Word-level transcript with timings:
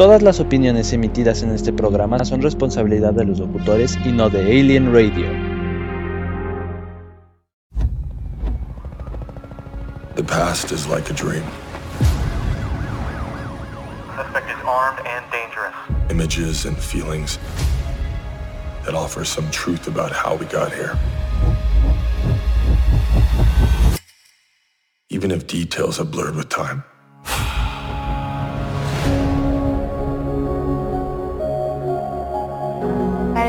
Todas 0.00 0.22
las 0.22 0.40
opiniones 0.40 0.94
emitidas 0.94 1.42
en 1.42 1.50
este 1.50 1.74
programa 1.74 2.24
son 2.24 2.40
responsabilidad 2.40 3.12
de 3.12 3.26
los 3.26 3.38
locutores 3.38 3.98
y 4.02 4.12
no 4.12 4.30
de 4.30 4.40
Alien 4.40 4.94
Radio. 4.94 5.26
The 10.14 10.24
past 10.24 10.72
is 10.72 10.86
like 10.86 11.10
a 11.10 11.12
dream. 11.12 11.44
Suspect 14.16 14.48
is 14.48 14.56
armed 14.64 15.06
and 15.06 15.22
dangerous. 15.30 15.74
Images 16.10 16.64
and 16.64 16.78
feelings 16.78 17.38
that 18.86 18.94
offer 18.94 19.22
some 19.26 19.50
truth 19.50 19.86
about 19.86 20.12
how 20.12 20.34
we 20.34 20.46
got 20.46 20.72
here. 20.72 20.96
Even 25.10 25.30
if 25.30 25.46
details 25.46 25.98
have 25.98 26.10
blurred 26.10 26.36
with 26.36 26.48
time. 26.48 26.84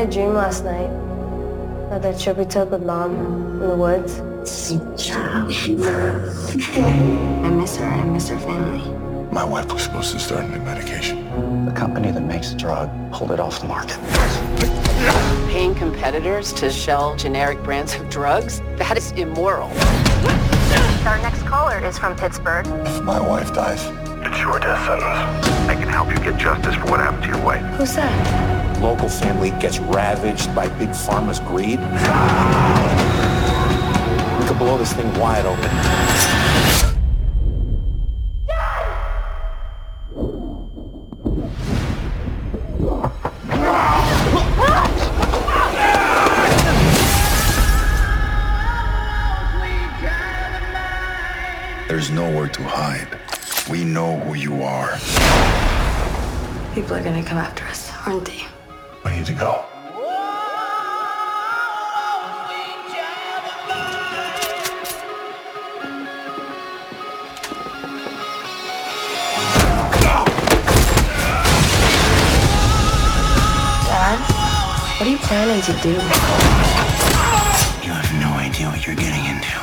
Had 0.02 0.10
a 0.10 0.12
dream 0.12 0.34
last 0.34 0.64
night 0.64 0.90
about 1.86 2.02
that 2.02 2.18
trip 2.18 2.36
we 2.36 2.44
took 2.44 2.72
with 2.72 2.82
mom 2.82 3.14
in 3.14 3.58
the 3.60 3.76
woods. 3.76 4.18
I 4.18 4.24
miss 7.48 7.76
her. 7.76 7.86
I 7.86 8.04
miss 8.04 8.28
her 8.28 8.38
family. 8.40 8.82
My 9.30 9.44
wife 9.44 9.72
was 9.72 9.82
supposed 9.82 10.10
to 10.12 10.18
start 10.18 10.44
a 10.44 10.48
new 10.48 10.58
medication. 10.58 11.66
The 11.66 11.72
company 11.72 12.10
that 12.10 12.20
makes 12.20 12.50
the 12.50 12.56
drug 12.56 12.90
pulled 13.12 13.30
it 13.30 13.38
off 13.38 13.60
the 13.60 13.68
market. 13.68 13.96
Paying 15.52 15.76
competitors 15.76 16.52
to 16.54 16.68
shell 16.68 17.14
generic 17.14 17.62
brands 17.62 17.94
of 17.94 18.10
drugs? 18.10 18.60
That 18.78 18.96
is 18.96 19.12
immoral. 19.12 19.70
Our 21.06 21.18
next 21.22 21.42
caller 21.42 21.78
is 21.78 21.96
from 21.96 22.16
Pittsburgh. 22.16 22.66
If 22.66 23.02
my 23.02 23.20
wife 23.20 23.54
dies, 23.54 23.84
It's 24.26 24.40
your 24.40 24.58
death 24.58 24.84
sentence. 24.84 25.46
I 25.68 25.76
can 25.76 25.88
help 25.88 26.08
you 26.10 26.16
get 26.16 26.40
justice 26.40 26.74
for 26.74 26.90
what 26.90 26.98
happened 26.98 27.22
to 27.22 27.28
your 27.28 27.44
wife. 27.44 27.62
Who's 27.76 27.94
that? 27.94 28.61
Local 28.82 29.08
family 29.08 29.50
gets 29.60 29.78
ravaged 29.78 30.54
by 30.54 30.68
big 30.78 30.90
pharma's 30.90 31.40
greed. 31.40 31.78
We 34.42 34.48
could 34.48 34.58
blow 34.58 34.76
this 34.76 34.92
thing 34.92 35.06
wide 35.20 35.46
open. 35.46 35.70
there's 52.02 52.10
nowhere 52.10 52.48
to 52.48 52.62
hide. 52.64 53.06
We 53.70 53.84
know 53.84 54.18
who 54.20 54.34
you 54.34 54.62
are. 54.62 54.98
People 56.74 56.96
are 56.96 57.02
gonna 57.02 57.22
come 57.22 57.38
after 57.38 57.64
us, 57.66 57.92
aren't 58.04 58.24
they? 58.24 58.51
We 59.04 59.10
need 59.10 59.26
to 59.26 59.32
go. 59.32 59.64
Dad? 73.86 74.18
What 74.98 75.06
are 75.06 75.10
you 75.10 75.18
planning 75.18 75.62
to 75.62 75.72
do? 75.82 75.90
You 77.84 77.92
have 77.92 78.12
no 78.20 78.30
idea 78.38 78.68
what 78.68 78.86
you're 78.86 78.94
getting 78.94 79.24
into. 79.26 79.58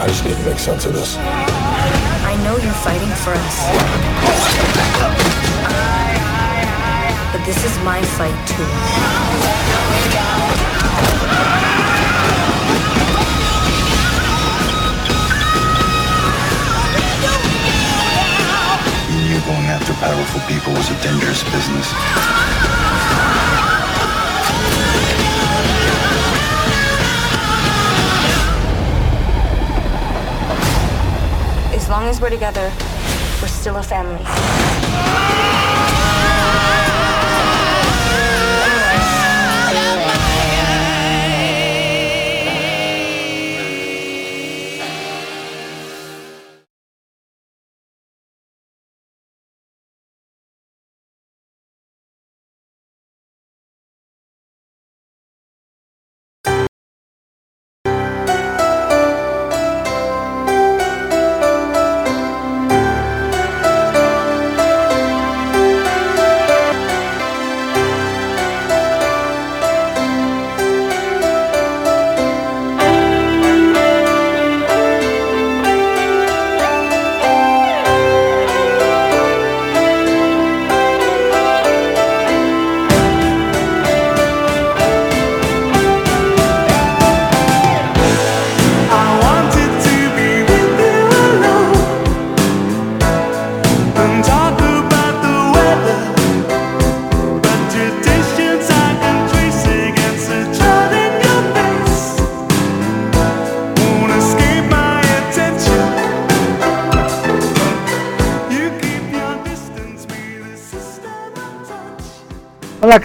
I 0.00 0.06
just 0.06 0.24
need 0.24 0.36
to 0.36 0.44
make 0.44 0.58
sense 0.58 0.86
of 0.86 0.92
this. 0.92 1.16
I 1.18 2.36
know 2.44 2.56
you're 2.58 2.72
fighting 2.74 3.10
for 3.24 3.32
us. 3.34 4.74
But 7.34 7.44
this 7.44 7.64
is 7.64 7.76
my 7.82 8.00
fight 8.00 8.30
too. 8.46 8.62
You 19.10 19.18
knew 19.28 19.40
going 19.46 19.66
after 19.66 19.92
powerful 19.94 20.40
people 20.46 20.72
was 20.74 20.88
a 20.90 21.02
dangerous 21.02 21.42
business. 21.50 21.92
As 31.74 31.88
long 31.88 32.04
as 32.04 32.20
we're 32.20 32.30
together, 32.30 32.72
we're 33.42 33.48
still 33.48 33.78
a 33.78 33.82
family. 33.82 34.24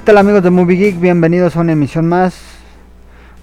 Tal 0.10 0.18
amigos 0.18 0.42
de 0.42 0.50
Movie 0.50 0.76
Geek? 0.76 1.00
Bienvenidos 1.00 1.56
a 1.56 1.60
una 1.60 1.74
emisión 1.74 2.08
más. 2.08 2.36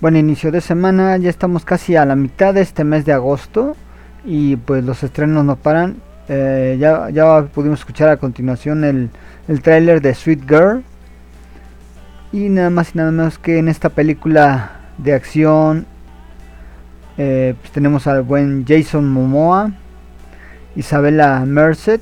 Buen 0.01 0.17
inicio 0.17 0.51
de 0.51 0.61
semana, 0.61 1.17
ya 1.17 1.31
estamos 1.31 1.65
casi 1.65 1.95
a 1.95 2.05
la 2.05 2.17
mitad 2.17 2.55
de 2.55 2.61
este 2.61 2.83
mes 2.83 3.05
de 3.05 3.13
agosto 3.13 3.77
y 4.25 4.57
pues 4.57 4.83
los 4.83 5.05
estrenos 5.05 5.45
no 5.45 5.55
paran. 5.55 5.99
Eh, 6.29 6.77
ya, 6.81 7.47
pudimos 7.55 7.79
escuchar 7.79 8.09
a 8.09 8.17
continuación 8.17 8.83
el, 8.83 9.11
el 9.47 9.63
tráiler 9.63 10.01
de 10.01 10.13
Sweet 10.13 10.41
Girl 10.49 10.83
y 12.33 12.49
nada 12.49 12.71
más 12.71 12.97
y 12.97 12.99
nada 12.99 13.13
menos 13.13 13.39
que 13.39 13.59
en 13.59 13.69
esta 13.69 13.91
película 13.91 14.73
de 14.99 15.15
acción 15.15 15.87
eh, 17.17 17.55
pues 17.61 17.71
tenemos 17.71 18.09
al 18.09 18.23
buen 18.23 18.65
Jason 18.67 19.09
Momoa, 19.09 19.71
Isabella 20.75 21.45
Merced, 21.47 22.01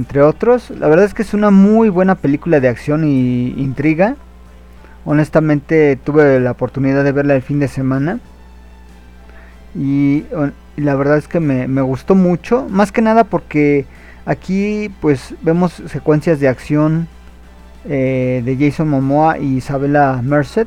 entre 0.00 0.22
otros. 0.22 0.70
La 0.70 0.88
verdad 0.88 1.04
es 1.04 1.12
que 1.12 1.22
es 1.22 1.34
una 1.34 1.50
muy 1.50 1.90
buena 1.90 2.14
película 2.14 2.58
de 2.58 2.68
acción 2.68 3.04
y 3.04 3.48
intriga. 3.58 4.16
Honestamente 5.04 5.96
tuve 6.02 6.40
la 6.40 6.52
oportunidad 6.52 7.04
de 7.04 7.12
verla 7.12 7.34
el 7.34 7.42
fin 7.42 7.60
de 7.60 7.68
semana. 7.68 8.18
Y, 9.74 10.24
la 10.76 10.94
verdad 10.94 11.18
es 11.18 11.28
que 11.28 11.40
me, 11.40 11.68
me 11.68 11.82
gustó 11.82 12.14
mucho. 12.14 12.66
Más 12.70 12.92
que 12.92 13.02
nada 13.02 13.24
porque 13.24 13.84
aquí 14.24 14.90
pues 15.02 15.34
vemos 15.42 15.82
secuencias 15.86 16.40
de 16.40 16.48
acción 16.48 17.06
eh, 17.84 18.40
de 18.42 18.56
Jason 18.56 18.88
Momoa 18.88 19.38
y 19.38 19.56
Isabella 19.56 20.22
Merced. 20.22 20.66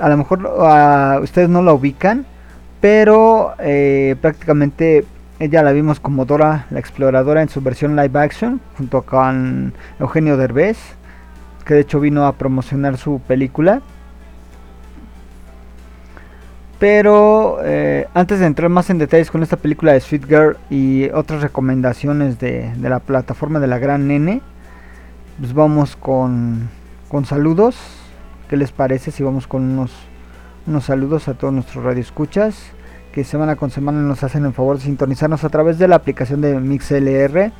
A 0.00 0.08
lo 0.08 0.16
mejor 0.16 0.50
ah, 0.58 1.20
ustedes 1.22 1.48
no 1.48 1.62
la 1.62 1.72
ubican. 1.72 2.26
Pero 2.80 3.54
eh, 3.60 4.16
prácticamente 4.20 5.04
ella 5.42 5.64
la 5.64 5.72
vimos 5.72 5.98
como 5.98 6.24
Dora 6.24 6.66
la 6.70 6.78
exploradora 6.78 7.42
en 7.42 7.48
su 7.48 7.60
versión 7.60 7.96
live 7.96 8.18
action. 8.18 8.60
Junto 8.76 9.02
con 9.02 9.74
Eugenio 9.98 10.36
Derbez 10.36 10.78
que 11.64 11.74
de 11.74 11.80
hecho 11.80 12.00
vino 12.00 12.26
a 12.26 12.34
promocionar 12.34 12.96
su 12.96 13.20
película. 13.20 13.82
Pero 16.78 17.58
eh, 17.62 18.08
antes 18.14 18.40
de 18.40 18.46
entrar 18.46 18.68
más 18.68 18.90
en 18.90 18.98
detalles 18.98 19.30
con 19.30 19.42
esta 19.42 19.56
película 19.56 19.92
de 19.92 20.00
Sweet 20.00 20.26
Girl 20.26 20.56
y 20.70 21.10
otras 21.10 21.42
recomendaciones 21.42 22.38
de, 22.38 22.72
de 22.76 22.88
la 22.88 22.98
plataforma 22.98 23.60
de 23.60 23.68
la 23.68 23.78
Gran 23.78 24.08
Nene, 24.08 24.40
pues 25.38 25.54
vamos 25.54 25.94
con, 25.94 26.68
con 27.08 27.24
saludos. 27.24 27.76
¿Qué 28.48 28.56
les 28.56 28.72
parece 28.72 29.10
si 29.12 29.22
vamos 29.22 29.46
con 29.46 29.62
unos, 29.62 29.92
unos 30.66 30.84
saludos 30.84 31.28
a 31.28 31.34
todos 31.34 31.54
nuestros 31.54 31.84
radioescuchas 31.84 32.72
que 33.12 33.24
semana 33.24 33.56
con 33.56 33.70
semana 33.70 34.00
nos 34.00 34.24
hacen 34.24 34.46
el 34.46 34.52
favor 34.52 34.78
de 34.78 34.84
sintonizarnos 34.84 35.44
a 35.44 35.50
través 35.50 35.78
de 35.78 35.86
la 35.86 35.96
aplicación 35.96 36.40
de 36.40 36.58
MixLR 36.58 37.52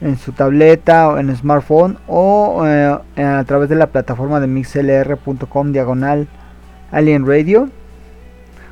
en 0.00 0.16
su 0.16 0.32
tableta 0.32 1.08
o 1.08 1.18
en 1.18 1.34
smartphone 1.34 1.98
o 2.06 2.64
eh, 2.64 2.96
a 3.16 3.44
través 3.44 3.68
de 3.68 3.74
la 3.74 3.88
plataforma 3.88 4.40
de 4.40 4.46
mixlr.com 4.46 5.72
diagonal 5.72 6.28
Alien 6.92 7.26
Radio. 7.26 7.68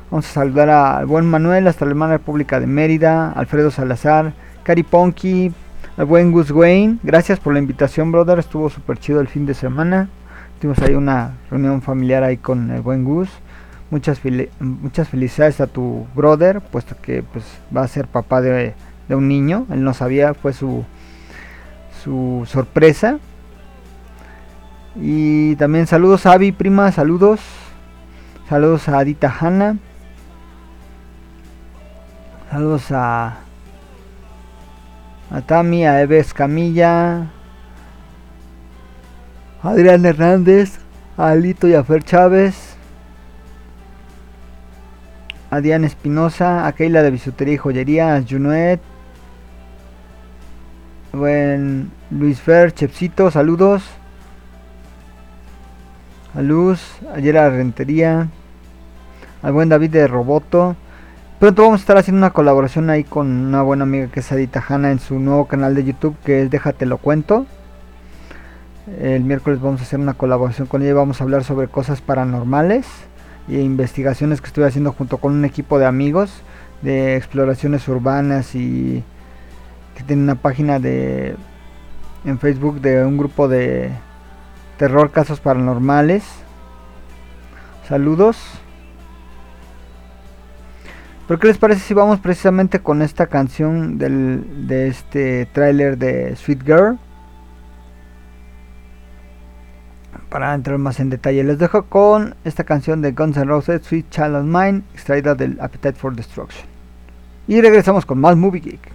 Vamos 0.09 0.29
a 0.29 0.33
saludar 0.33 0.69
al 0.69 1.05
buen 1.05 1.25
Manuel 1.25 1.67
hasta 1.67 1.83
la 1.83 1.91
hermana 1.91 2.13
República 2.13 2.59
de 2.59 2.67
Mérida, 2.67 3.31
Alfredo 3.31 3.69
Salazar, 3.71 4.33
Cari 4.63 4.83
Ponky, 4.83 5.51
al 5.97 6.05
buen 6.05 6.31
Gus 6.31 6.51
Wayne. 6.51 6.99
Gracias 7.03 7.39
por 7.39 7.53
la 7.53 7.59
invitación, 7.59 8.11
brother. 8.11 8.39
Estuvo 8.39 8.69
súper 8.69 8.99
chido 8.99 9.19
el 9.19 9.27
fin 9.27 9.45
de 9.45 9.53
semana. 9.53 10.09
Tuvimos 10.61 10.79
ahí 10.79 10.95
una 10.95 11.33
reunión 11.49 11.81
familiar 11.81 12.23
ahí 12.23 12.37
con 12.37 12.71
el 12.71 12.81
buen 12.81 13.03
Gus. 13.03 13.29
Muchas, 13.91 14.19
muchas 14.59 15.07
felicidades 15.09 15.61
a 15.61 15.67
tu 15.67 16.07
brother, 16.15 16.61
puesto 16.61 16.95
que 17.01 17.23
pues 17.23 17.45
va 17.75 17.83
a 17.83 17.87
ser 17.87 18.07
papá 18.07 18.41
de, 18.41 18.73
de 19.07 19.15
un 19.15 19.27
niño. 19.27 19.65
Él 19.69 19.83
no 19.83 19.93
sabía, 19.93 20.33
fue 20.33 20.53
su, 20.53 20.83
su 22.03 22.43
sorpresa. 22.47 23.19
Y 24.95 25.55
también 25.57 25.87
saludos 25.87 26.25
a 26.25 26.33
Avi, 26.33 26.51
prima, 26.51 26.91
saludos. 26.91 27.41
Saludos 28.49 28.87
a 28.89 28.99
Adita 28.99 29.33
Hanna. 29.39 29.77
Saludos 32.55 32.89
a, 32.91 33.39
a 35.29 35.41
Tami, 35.41 35.85
a 35.85 36.01
Eves 36.01 36.33
Camilla, 36.33 37.27
Adrián 39.61 40.05
Hernández, 40.05 40.79
a 41.17 41.31
Alito 41.31 41.67
y 41.67 41.73
a 41.73 41.83
Fer 41.83 42.03
Chávez, 42.03 42.64
a 45.49 45.61
Diana 45.61 45.87
Espinosa, 45.87 46.67
a 46.67 46.73
Keila 46.73 47.03
de 47.03 47.11
Bisutería 47.11 47.53
y 47.53 47.57
Joyería, 47.57 48.15
a 48.15 48.21
buen 51.15 51.91
Luis 52.11 52.41
Fer, 52.41 52.73
Chepsito, 52.73 53.31
saludos. 53.31 53.83
A 56.33 56.41
Luz, 56.41 56.81
ayer 57.13 57.37
a 57.37 57.49
Rentería, 57.49 58.27
al 59.41 59.53
buen 59.53 59.69
David 59.69 59.91
de 59.91 60.07
Roboto. 60.07 60.75
Pronto 61.39 61.63
vamos 61.63 61.79
a 61.79 61.83
estar 61.83 61.97
haciendo 61.97 62.17
una 62.17 62.31
colaboración 62.31 62.89
ahí 62.89 63.05
con 63.05 63.27
una 63.27 63.61
buena 63.61 63.83
amiga 63.83 64.07
que 64.07 64.19
es 64.19 64.31
Adita 64.31 64.63
Hanna 64.67 64.91
en 64.91 64.99
su 64.99 65.19
nuevo 65.19 65.45
canal 65.47 65.75
de 65.75 65.85
YouTube 65.85 66.17
que 66.25 66.41
es 66.41 66.49
Déjate 66.49 66.85
lo 66.85 66.97
cuento. 66.97 67.45
El 68.99 69.23
miércoles 69.23 69.61
vamos 69.61 69.79
a 69.79 69.83
hacer 69.83 69.99
una 69.99 70.13
colaboración 70.13 70.67
con 70.67 70.81
ella 70.81 70.91
y 70.91 70.93
vamos 70.95 71.21
a 71.21 71.23
hablar 71.23 71.45
sobre 71.45 71.69
cosas 71.69 72.01
paranormales 72.01 72.85
e 73.47 73.61
investigaciones 73.61 74.41
que 74.41 74.47
estoy 74.47 74.63
haciendo 74.63 74.91
junto 74.91 75.17
con 75.17 75.33
un 75.33 75.45
equipo 75.45 75.77
de 75.79 75.85
amigos 75.85 76.41
de 76.81 77.15
exploraciones 77.15 77.87
urbanas 77.87 78.55
y 78.55 79.03
que 79.95 80.03
tiene 80.03 80.23
una 80.23 80.35
página 80.35 80.79
de 80.79 81.35
en 82.25 82.39
Facebook 82.39 82.81
de 82.81 83.05
un 83.05 83.17
grupo 83.17 83.47
de 83.47 83.91
terror 84.77 85.11
casos 85.11 85.39
paranormales. 85.39 86.23
Saludos. 87.87 88.37
¿Pero 91.27 91.39
qué 91.39 91.47
les 91.47 91.57
parece 91.57 91.81
si 91.81 91.93
vamos 91.93 92.19
precisamente 92.19 92.79
con 92.79 93.01
esta 93.01 93.27
canción 93.27 93.97
del, 93.97 94.67
de 94.67 94.87
este 94.87 95.47
tráiler 95.47 95.97
de 95.97 96.35
Sweet 96.35 96.63
Girl? 96.63 96.99
Para 100.35 100.53
entrar 100.53 100.77
más 100.79 100.99
en 100.99 101.09
detalle, 101.09 101.45
les 101.45 101.59
dejo 101.59 101.83
con 101.85 102.35
esta 102.43 102.65
canción 102.65 103.01
de 103.01 103.13
Guns 103.13 103.37
N' 103.37 103.45
Roses, 103.45 103.83
Sweet 103.83 104.09
Child 104.09 104.35
of 104.35 104.43
Mine, 104.43 104.81
extraída 104.93 105.33
del 105.33 105.57
Appetite 105.61 105.93
for 105.93 106.13
Destruction. 106.13 106.67
Y 107.47 107.61
regresamos 107.61 108.05
con 108.05 108.19
más 108.19 108.35
Movie 108.35 108.59
Geek. 108.59 108.94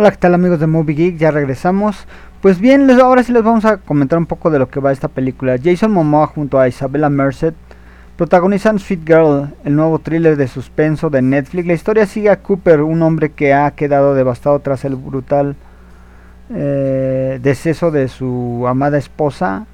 Hola, 0.00 0.12
¿qué 0.12 0.16
tal 0.16 0.32
amigos 0.32 0.58
de 0.58 0.66
Movie 0.66 0.94
Geek? 0.96 1.18
Ya 1.18 1.30
regresamos. 1.30 2.06
Pues 2.40 2.58
bien, 2.58 2.90
ahora 2.90 3.22
sí 3.22 3.34
les 3.34 3.42
vamos 3.42 3.66
a 3.66 3.76
comentar 3.76 4.18
un 4.18 4.24
poco 4.24 4.48
de 4.48 4.58
lo 4.58 4.70
que 4.70 4.80
va 4.80 4.92
esta 4.92 5.08
película. 5.08 5.58
Jason 5.62 5.90
Momoa 5.92 6.26
junto 6.26 6.58
a 6.58 6.68
Isabella 6.68 7.10
Merced 7.10 7.52
protagonizan 8.16 8.78
Sweet 8.78 9.06
Girl, 9.06 9.54
el 9.62 9.76
nuevo 9.76 9.98
thriller 9.98 10.38
de 10.38 10.48
suspenso 10.48 11.10
de 11.10 11.20
Netflix. 11.20 11.66
La 11.66 11.74
historia 11.74 12.06
sigue 12.06 12.30
a 12.30 12.38
Cooper, 12.38 12.80
un 12.80 13.02
hombre 13.02 13.32
que 13.32 13.52
ha 13.52 13.70
quedado 13.72 14.14
devastado 14.14 14.58
tras 14.60 14.86
el 14.86 14.96
brutal 14.96 15.54
eh, 16.48 17.38
deceso 17.42 17.90
de 17.90 18.08
su 18.08 18.64
amada 18.66 18.96
esposa. 18.96 19.66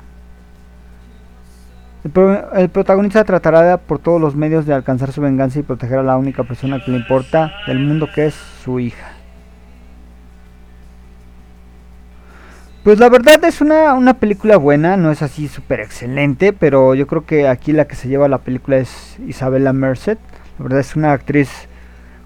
El, 2.02 2.10
pro- 2.10 2.52
el 2.54 2.68
protagonista 2.68 3.22
tratará 3.22 3.76
por 3.76 4.00
todos 4.00 4.20
los 4.20 4.34
medios 4.34 4.66
de 4.66 4.74
alcanzar 4.74 5.12
su 5.12 5.20
venganza 5.20 5.60
y 5.60 5.62
proteger 5.62 6.00
a 6.00 6.02
la 6.02 6.16
única 6.16 6.42
persona 6.42 6.82
que 6.84 6.90
le 6.90 6.96
importa 6.96 7.52
del 7.68 7.78
mundo 7.78 8.08
que 8.12 8.26
es 8.26 8.34
su 8.64 8.80
hija. 8.80 9.12
Pues 12.86 13.00
la 13.00 13.08
verdad 13.08 13.44
es 13.44 13.60
una, 13.60 13.94
una 13.94 14.14
película 14.14 14.58
buena, 14.58 14.96
no 14.96 15.10
es 15.10 15.20
así 15.20 15.48
súper 15.48 15.80
excelente, 15.80 16.52
pero 16.52 16.94
yo 16.94 17.08
creo 17.08 17.26
que 17.26 17.48
aquí 17.48 17.72
la 17.72 17.88
que 17.88 17.96
se 17.96 18.06
lleva 18.06 18.28
la 18.28 18.38
película 18.38 18.76
es 18.76 19.18
Isabella 19.26 19.72
Merced. 19.72 20.18
La 20.56 20.62
verdad 20.62 20.78
es 20.78 20.94
una 20.94 21.10
actriz 21.10 21.50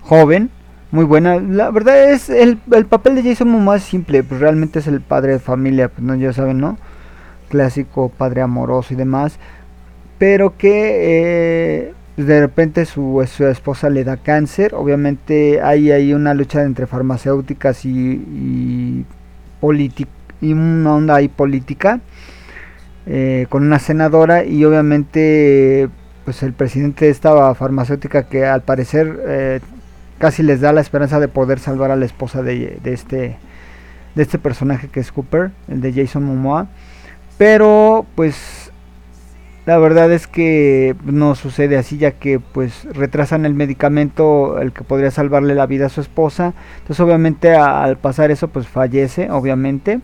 joven, 0.02 0.50
muy 0.90 1.06
buena. 1.06 1.40
La 1.40 1.70
verdad 1.70 2.12
es 2.12 2.28
el, 2.28 2.58
el 2.72 2.84
papel 2.84 3.14
de 3.14 3.22
Jason 3.22 3.48
Momoa 3.48 3.76
es 3.76 3.84
simple, 3.84 4.22
pues 4.22 4.38
realmente 4.38 4.80
es 4.80 4.86
el 4.86 5.00
padre 5.00 5.32
de 5.32 5.38
familia, 5.38 5.88
pues 5.88 6.02
no 6.02 6.14
ya 6.14 6.34
saben, 6.34 6.60
¿no? 6.60 6.76
Clásico 7.48 8.10
padre 8.10 8.42
amoroso 8.42 8.92
y 8.92 8.98
demás, 8.98 9.38
pero 10.18 10.58
que 10.58 11.88
eh, 11.88 11.94
de 12.18 12.38
repente 12.38 12.84
su, 12.84 13.26
su 13.34 13.46
esposa 13.46 13.88
le 13.88 14.04
da 14.04 14.18
cáncer. 14.18 14.74
Obviamente 14.74 15.62
hay 15.62 15.90
ahí 15.90 16.12
una 16.12 16.34
lucha 16.34 16.62
entre 16.64 16.86
farmacéuticas 16.86 17.86
y, 17.86 17.90
y 17.90 19.06
políticas 19.58 20.19
y 20.40 20.52
una 20.52 20.94
onda 20.94 21.16
ahí 21.16 21.28
política 21.28 22.00
eh, 23.06 23.46
con 23.48 23.64
una 23.64 23.78
senadora 23.78 24.44
y 24.44 24.64
obviamente 24.64 25.88
pues 26.24 26.42
el 26.42 26.52
presidente 26.52 27.06
de 27.06 27.10
esta 27.10 27.54
farmacéutica 27.54 28.24
que 28.24 28.44
al 28.44 28.62
parecer 28.62 29.20
eh, 29.26 29.60
casi 30.18 30.42
les 30.42 30.60
da 30.60 30.72
la 30.72 30.80
esperanza 30.80 31.18
de 31.18 31.28
poder 31.28 31.58
salvar 31.58 31.90
a 31.90 31.96
la 31.96 32.04
esposa 32.04 32.42
de, 32.42 32.78
de 32.82 32.92
este 32.92 33.38
de 34.14 34.22
este 34.22 34.38
personaje 34.38 34.88
que 34.88 35.00
es 35.00 35.12
Cooper 35.12 35.50
el 35.68 35.80
de 35.80 35.92
Jason 35.92 36.24
Momoa. 36.24 36.68
Pero 37.38 38.06
pues 38.16 38.70
la 39.66 39.78
verdad 39.78 40.12
es 40.12 40.26
que 40.26 40.94
no 41.04 41.34
sucede 41.34 41.78
así 41.78 41.96
ya 41.96 42.12
que 42.12 42.38
pues 42.38 42.86
retrasan 42.92 43.46
el 43.46 43.54
medicamento 43.54 44.60
el 44.60 44.72
que 44.72 44.84
podría 44.84 45.10
salvarle 45.10 45.54
la 45.54 45.66
vida 45.66 45.86
a 45.86 45.90
su 45.90 46.00
esposa. 46.00 46.52
Entonces 46.80 47.00
obviamente 47.00 47.54
al 47.54 47.96
pasar 47.96 48.30
eso 48.30 48.48
pues 48.48 48.68
fallece 48.68 49.30
obviamente 49.30 50.00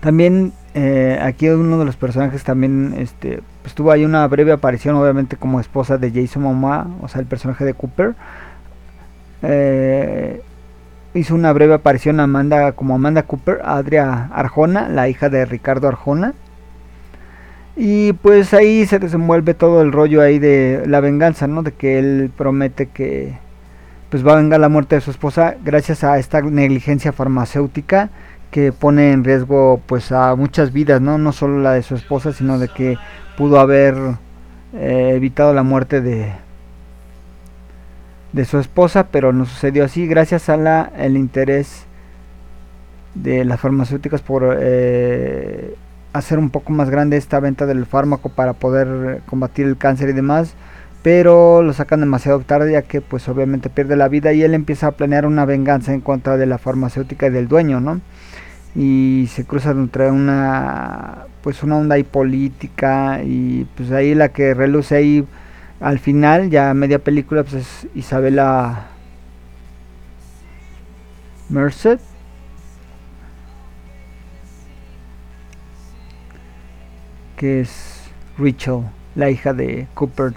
también 0.00 0.52
eh, 0.74 1.18
aquí 1.22 1.48
uno 1.48 1.78
de 1.78 1.84
los 1.84 1.96
personajes 1.96 2.44
también 2.44 2.94
este, 2.98 3.40
pues 3.62 3.74
tuvo 3.74 3.92
ahí 3.92 4.04
una 4.04 4.26
breve 4.28 4.52
aparición, 4.52 4.94
obviamente 4.96 5.36
como 5.36 5.58
esposa 5.58 5.98
de 5.98 6.10
Jason 6.10 6.42
Momoa, 6.42 6.86
o 7.00 7.08
sea, 7.08 7.20
el 7.20 7.26
personaje 7.26 7.64
de 7.64 7.74
Cooper. 7.74 8.14
Eh, 9.42 10.42
hizo 11.14 11.34
una 11.34 11.52
breve 11.52 11.74
aparición 11.74 12.20
Amanda 12.20 12.72
como 12.72 12.94
Amanda 12.94 13.22
Cooper, 13.22 13.60
Adria 13.64 14.28
Arjona, 14.32 14.88
la 14.88 15.08
hija 15.08 15.28
de 15.28 15.44
Ricardo 15.46 15.88
Arjona. 15.88 16.34
Y 17.74 18.14
pues 18.14 18.54
ahí 18.54 18.86
se 18.86 18.98
desenvuelve 18.98 19.54
todo 19.54 19.82
el 19.82 19.92
rollo 19.92 20.22
ahí 20.22 20.38
de 20.38 20.84
la 20.86 21.00
venganza, 21.00 21.46
¿no? 21.46 21.62
De 21.62 21.72
que 21.72 21.98
él 21.98 22.30
promete 22.36 22.86
que 22.86 23.38
pues 24.10 24.26
va 24.26 24.32
a 24.32 24.36
vengar 24.36 24.60
la 24.60 24.68
muerte 24.68 24.94
de 24.94 25.00
su 25.00 25.10
esposa 25.10 25.56
gracias 25.64 26.04
a 26.04 26.18
esta 26.18 26.40
negligencia 26.40 27.12
farmacéutica 27.12 28.10
que 28.56 28.72
pone 28.72 29.12
en 29.12 29.22
riesgo 29.22 29.82
pues 29.84 30.12
a 30.12 30.34
muchas 30.34 30.72
vidas, 30.72 31.02
¿no? 31.02 31.18
No 31.18 31.32
solo 31.32 31.60
la 31.60 31.74
de 31.74 31.82
su 31.82 31.94
esposa, 31.94 32.32
sino 32.32 32.58
de 32.58 32.68
que 32.68 32.96
pudo 33.36 33.60
haber 33.60 33.94
eh, 34.72 35.12
evitado 35.14 35.52
la 35.52 35.62
muerte 35.62 36.00
de 36.00 36.32
de 38.32 38.44
su 38.46 38.58
esposa, 38.58 39.08
pero 39.08 39.34
no 39.34 39.44
sucedió 39.44 39.84
así 39.84 40.06
gracias 40.06 40.48
a 40.48 40.56
la 40.56 40.90
el 40.96 41.18
interés 41.18 41.84
de 43.14 43.44
las 43.44 43.60
farmacéuticas 43.60 44.22
por 44.22 44.56
eh, 44.58 45.74
hacer 46.14 46.38
un 46.38 46.48
poco 46.48 46.72
más 46.72 46.88
grande 46.88 47.18
esta 47.18 47.40
venta 47.40 47.66
del 47.66 47.84
fármaco 47.84 48.30
para 48.30 48.54
poder 48.54 49.20
combatir 49.26 49.66
el 49.66 49.76
cáncer 49.76 50.08
y 50.08 50.12
demás 50.14 50.54
pero 51.02 51.62
lo 51.62 51.72
sacan 51.72 52.00
demasiado 52.00 52.40
tarde 52.40 52.72
ya 52.72 52.82
que 52.82 53.00
pues 53.00 53.28
obviamente 53.28 53.68
pierde 53.68 53.96
la 53.96 54.08
vida 54.08 54.32
y 54.32 54.42
él 54.42 54.54
empieza 54.54 54.88
a 54.88 54.92
planear 54.92 55.24
una 55.24 55.44
venganza 55.44 55.92
en 55.92 56.00
contra 56.00 56.36
de 56.36 56.46
la 56.46 56.58
farmacéutica 56.58 57.28
y 57.28 57.30
del 57.30 57.46
dueño, 57.46 57.80
¿no? 57.80 58.00
Y 58.76 59.28
se 59.32 59.44
cruza 59.44 59.70
entre 59.70 60.10
una 60.10 61.26
pues 61.42 61.62
una 61.62 61.76
onda 61.76 61.94
ahí 61.94 62.02
política 62.02 63.22
y 63.24 63.66
pues 63.76 63.90
ahí 63.92 64.14
la 64.14 64.30
que 64.30 64.52
reluce 64.52 64.96
ahí 64.96 65.26
al 65.80 65.98
final 65.98 66.50
ya 66.50 66.74
media 66.74 66.98
película 66.98 67.44
pues 67.44 67.54
es 67.54 67.88
Isabela 67.94 68.86
Merced 71.48 72.00
que 77.36 77.60
es 77.60 78.10
Rachel 78.38 78.82
la 79.16 79.30
hija 79.30 79.52
de 79.52 79.88
Cooper. 79.94 80.34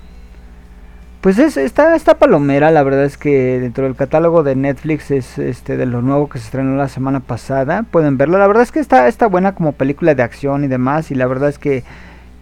Pues 1.21 1.37
es, 1.37 1.57
está, 1.57 1.97
esta 1.97 2.17
palomera, 2.17 2.71
la 2.71 2.81
verdad 2.81 3.03
es 3.03 3.17
que 3.17 3.59
dentro 3.59 3.83
del 3.83 3.95
catálogo 3.95 4.41
de 4.41 4.55
Netflix 4.55 5.11
es 5.11 5.37
este 5.37 5.75
de 5.75 5.85
lo 5.85 6.01
nuevo 6.01 6.29
que 6.29 6.39
se 6.39 6.45
estrenó 6.45 6.77
la 6.77 6.87
semana 6.87 7.19
pasada. 7.19 7.83
Pueden 7.83 8.17
verla, 8.17 8.37
la 8.37 8.47
verdad 8.47 8.63
es 8.63 8.71
que 8.71 8.79
está, 8.79 9.05
está 9.09 9.27
buena 9.27 9.53
como 9.53 9.73
película 9.73 10.15
de 10.15 10.23
acción 10.23 10.63
y 10.63 10.67
demás. 10.67 11.11
Y 11.11 11.15
la 11.15 11.27
verdad 11.27 11.49
es 11.49 11.59
que 11.59 11.83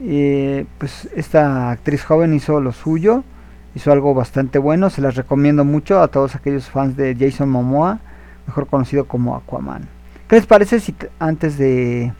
eh, 0.03 0.65
pues 0.77 1.09
esta 1.15 1.71
actriz 1.71 2.03
joven 2.03 2.35
hizo 2.35 2.61
lo 2.61 2.71
suyo, 2.71 3.23
hizo 3.73 3.91
algo 3.91 4.13
bastante 4.13 4.59
bueno. 4.59 4.91
Se 4.91 5.01
las 5.01 5.15
recomiendo 5.15 5.65
mucho 5.65 5.99
a 5.99 6.09
todos 6.09 6.35
aquellos 6.35 6.69
fans 6.69 6.95
de 6.95 7.15
Jason 7.19 7.49
Momoa, 7.49 7.99
mejor 8.45 8.67
conocido 8.67 9.05
como 9.05 9.35
Aquaman. 9.35 9.87
¿Qué 10.27 10.35
les 10.35 10.45
parece 10.45 10.79
si 10.79 10.95
antes 11.17 11.57
de 11.57 12.13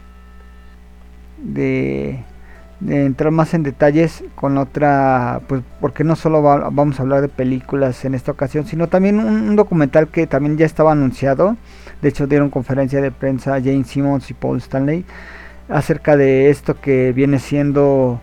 de 1.38 2.24
entrar 2.86 3.32
más 3.32 3.54
en 3.54 3.64
detalles 3.64 4.24
con 4.36 4.58
otra, 4.58 5.42
pues 5.48 5.62
porque 5.82 6.04
no 6.04 6.16
solo 6.16 6.42
vamos 6.42 7.00
a 7.00 7.04
hablar 7.04 7.22
de 7.22 7.28
películas 7.28 8.06
en 8.06 8.14
esta 8.14 8.32
ocasión, 8.32 8.66
sino 8.66 8.88
también 8.88 9.20
un, 9.20 9.56
documental 9.56 10.08
que 10.10 10.28
también 10.28 10.58
ya 10.58 10.66
estaba 10.66 10.92
anunciado, 10.92 11.58
de 12.02 12.10
hecho 12.10 12.28
dieron 12.28 12.50
conferencia 12.50 13.02
de 13.02 13.12
prensa 13.12 13.54
Jane 13.54 13.84
Simmons 13.84 14.30
y 14.30 14.34
Paul 14.34 14.58
Stanley 14.58 15.06
acerca 15.70 16.16
de 16.16 16.50
esto 16.50 16.80
que 16.80 17.12
viene 17.14 17.40
siendo 17.40 18.22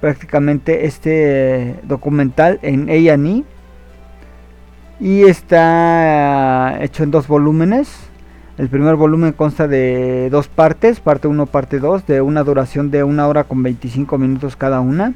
prácticamente 0.00 0.86
este 0.86 1.76
documental 1.82 2.58
en 2.62 2.88
A&E 2.88 3.44
y 5.00 5.22
está 5.22 6.78
hecho 6.80 7.02
en 7.02 7.10
dos 7.10 7.26
volúmenes 7.26 8.09
el 8.60 8.68
primer 8.68 8.94
volumen 8.94 9.32
consta 9.32 9.66
de 9.66 10.28
dos 10.28 10.48
partes, 10.48 11.00
parte 11.00 11.26
1, 11.26 11.46
parte 11.46 11.78
2, 11.78 12.06
de 12.06 12.20
una 12.20 12.44
duración 12.44 12.90
de 12.90 13.02
una 13.02 13.26
hora 13.26 13.44
con 13.44 13.62
25 13.62 14.18
minutos 14.18 14.54
cada 14.54 14.80
una. 14.80 15.14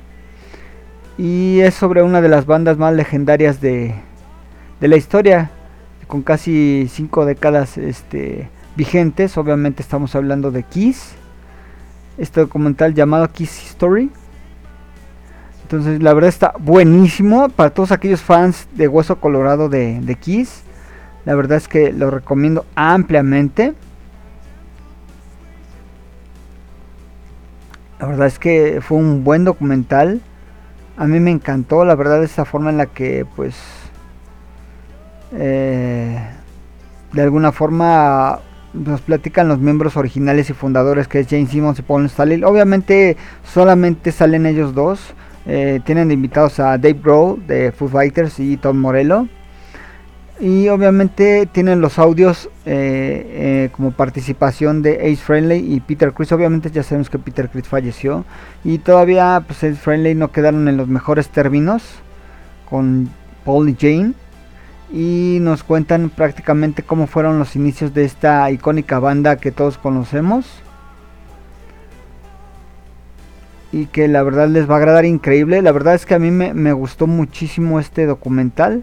Y 1.19 1.61
es 1.61 1.75
sobre 1.75 2.03
una 2.03 2.23
de 2.23 2.31
las 2.31 2.47
bandas 2.47 2.79
más 2.79 2.95
legendarias 2.95 3.61
de, 3.61 3.97
de 4.81 4.89
la 4.89 4.97
historia, 4.97 5.51
con 6.07 6.23
casi 6.23 6.89
cinco 6.91 7.27
décadas 7.27 7.77
este, 7.77 8.49
vigentes. 8.77 9.37
Obviamente 9.37 9.83
estamos 9.83 10.15
hablando 10.15 10.51
de 10.51 10.63
Kiss. 10.63 11.13
Este 12.17 12.41
documental 12.41 12.95
llamado 12.95 13.31
Kiss 13.31 13.63
History. 13.63 14.11
Entonces 15.65 16.03
la 16.03 16.15
verdad 16.15 16.31
está 16.31 16.55
buenísimo 16.59 17.51
para 17.51 17.69
todos 17.69 17.93
aquellos 17.93 18.23
fans 18.23 18.67
de 18.73 18.89
Hueso 18.89 19.21
Colorado 19.21 19.69
de 19.69 20.17
Kiss. 20.19 20.63
La 21.25 21.35
verdad 21.35 21.57
es 21.57 21.69
que 21.69 21.93
lo 21.93 22.11
recomiendo 22.11 22.67
ampliamente. 22.75 23.75
La 27.99 28.07
verdad 28.07 28.27
es 28.27 28.39
que 28.39 28.81
fue 28.83 28.99
un 28.99 29.25
buen 29.25 29.45
documental. 29.45 30.21
A 30.97 31.07
mí 31.07 31.21
me 31.21 31.31
encantó, 31.31 31.85
la 31.85 31.95
verdad, 31.95 32.23
esa 32.23 32.45
forma 32.45 32.71
en 32.71 32.77
la 32.77 32.87
que, 32.87 33.27
pues, 33.35 33.57
eh, 35.33 36.19
de 37.13 37.23
alguna 37.23 37.51
forma 37.53 38.41
nos 38.75 39.01
platican 39.01 39.49
los 39.49 39.59
miembros 39.59 39.97
originales 39.97 40.51
y 40.51 40.53
fundadores, 40.53 41.09
que 41.09 41.21
es 41.21 41.29
James 41.29 41.51
Simmons 41.51 41.79
y 41.79 41.83
Paul 41.83 42.07
Stanley. 42.07 42.43
Obviamente, 42.45 43.17
solamente 43.45 44.13
salen 44.13 44.47
ellos 44.47 44.75
dos. 44.75 45.15
Eh, 45.47 45.81
tienen 45.85 46.11
invitados 46.11 46.59
a 46.61 46.77
Dave 46.79 46.99
Grohl 47.03 47.47
de 47.47 47.73
Foo 47.73 47.89
Fighters 47.89 48.39
y 48.41 48.57
Tom 48.57 48.79
Morello. 48.79 49.29
Y 50.41 50.69
obviamente 50.69 51.47
tienen 51.47 51.81
los 51.81 51.99
audios 51.99 52.51
eh, 52.67 53.67
eh, 53.67 53.69
como 53.73 53.93
participación 53.93 54.83
de 54.83 54.97
Ace 54.97 55.17
Friendly 55.17 55.75
y 55.75 55.81
Peter 55.81 56.13
Chris. 56.13 56.33
Obviamente 56.33 56.71
ya 56.73 56.83
sabemos 56.83 57.09
que 57.09 57.21
Peter 57.21 57.49
Chris 57.49 57.69
falleció. 57.69 58.25
Y 58.65 58.79
todavía 58.79 59.45
pues 59.47 59.59
Ace 59.59 59.75
Friendly 59.75 60.15
no 60.15 60.33
quedaron 60.33 60.67
en 60.67 60.77
los 60.77 60.89
mejores 60.89 61.29
términos 61.29 61.85
con 62.69 63.11
Paul 63.45 63.69
y 63.69 63.77
Jane. 63.79 64.15
Y 64.93 65.39
nos 65.41 65.63
cuentan 65.63 66.11
prácticamente 66.11 66.83
cómo 66.83 67.07
fueron 67.07 67.39
los 67.39 67.55
inicios 67.55 67.95
de 67.95 68.05
esta 68.05 68.51
icónica 68.51 68.99
banda 68.99 69.37
que 69.37 69.53
todos 69.53 69.79
conocemos. 69.79 70.47
Y 73.71 73.87
que 73.87 74.09
la 74.09 74.23
verdad 74.25 74.49
les 74.49 74.69
va 74.69 74.75
a 74.75 74.79
agradar 74.79 75.05
increíble. 75.05 75.63
La 75.63 75.73
verdad 75.73 75.95
es 75.95 76.07
que 76.07 76.15
a 76.15 76.19
mí 76.19 76.33
me, 76.33 76.55
me 76.55 76.73
gustó 76.73 77.07
muchísimo 77.07 77.79
este 77.79 78.05
documental. 78.07 78.83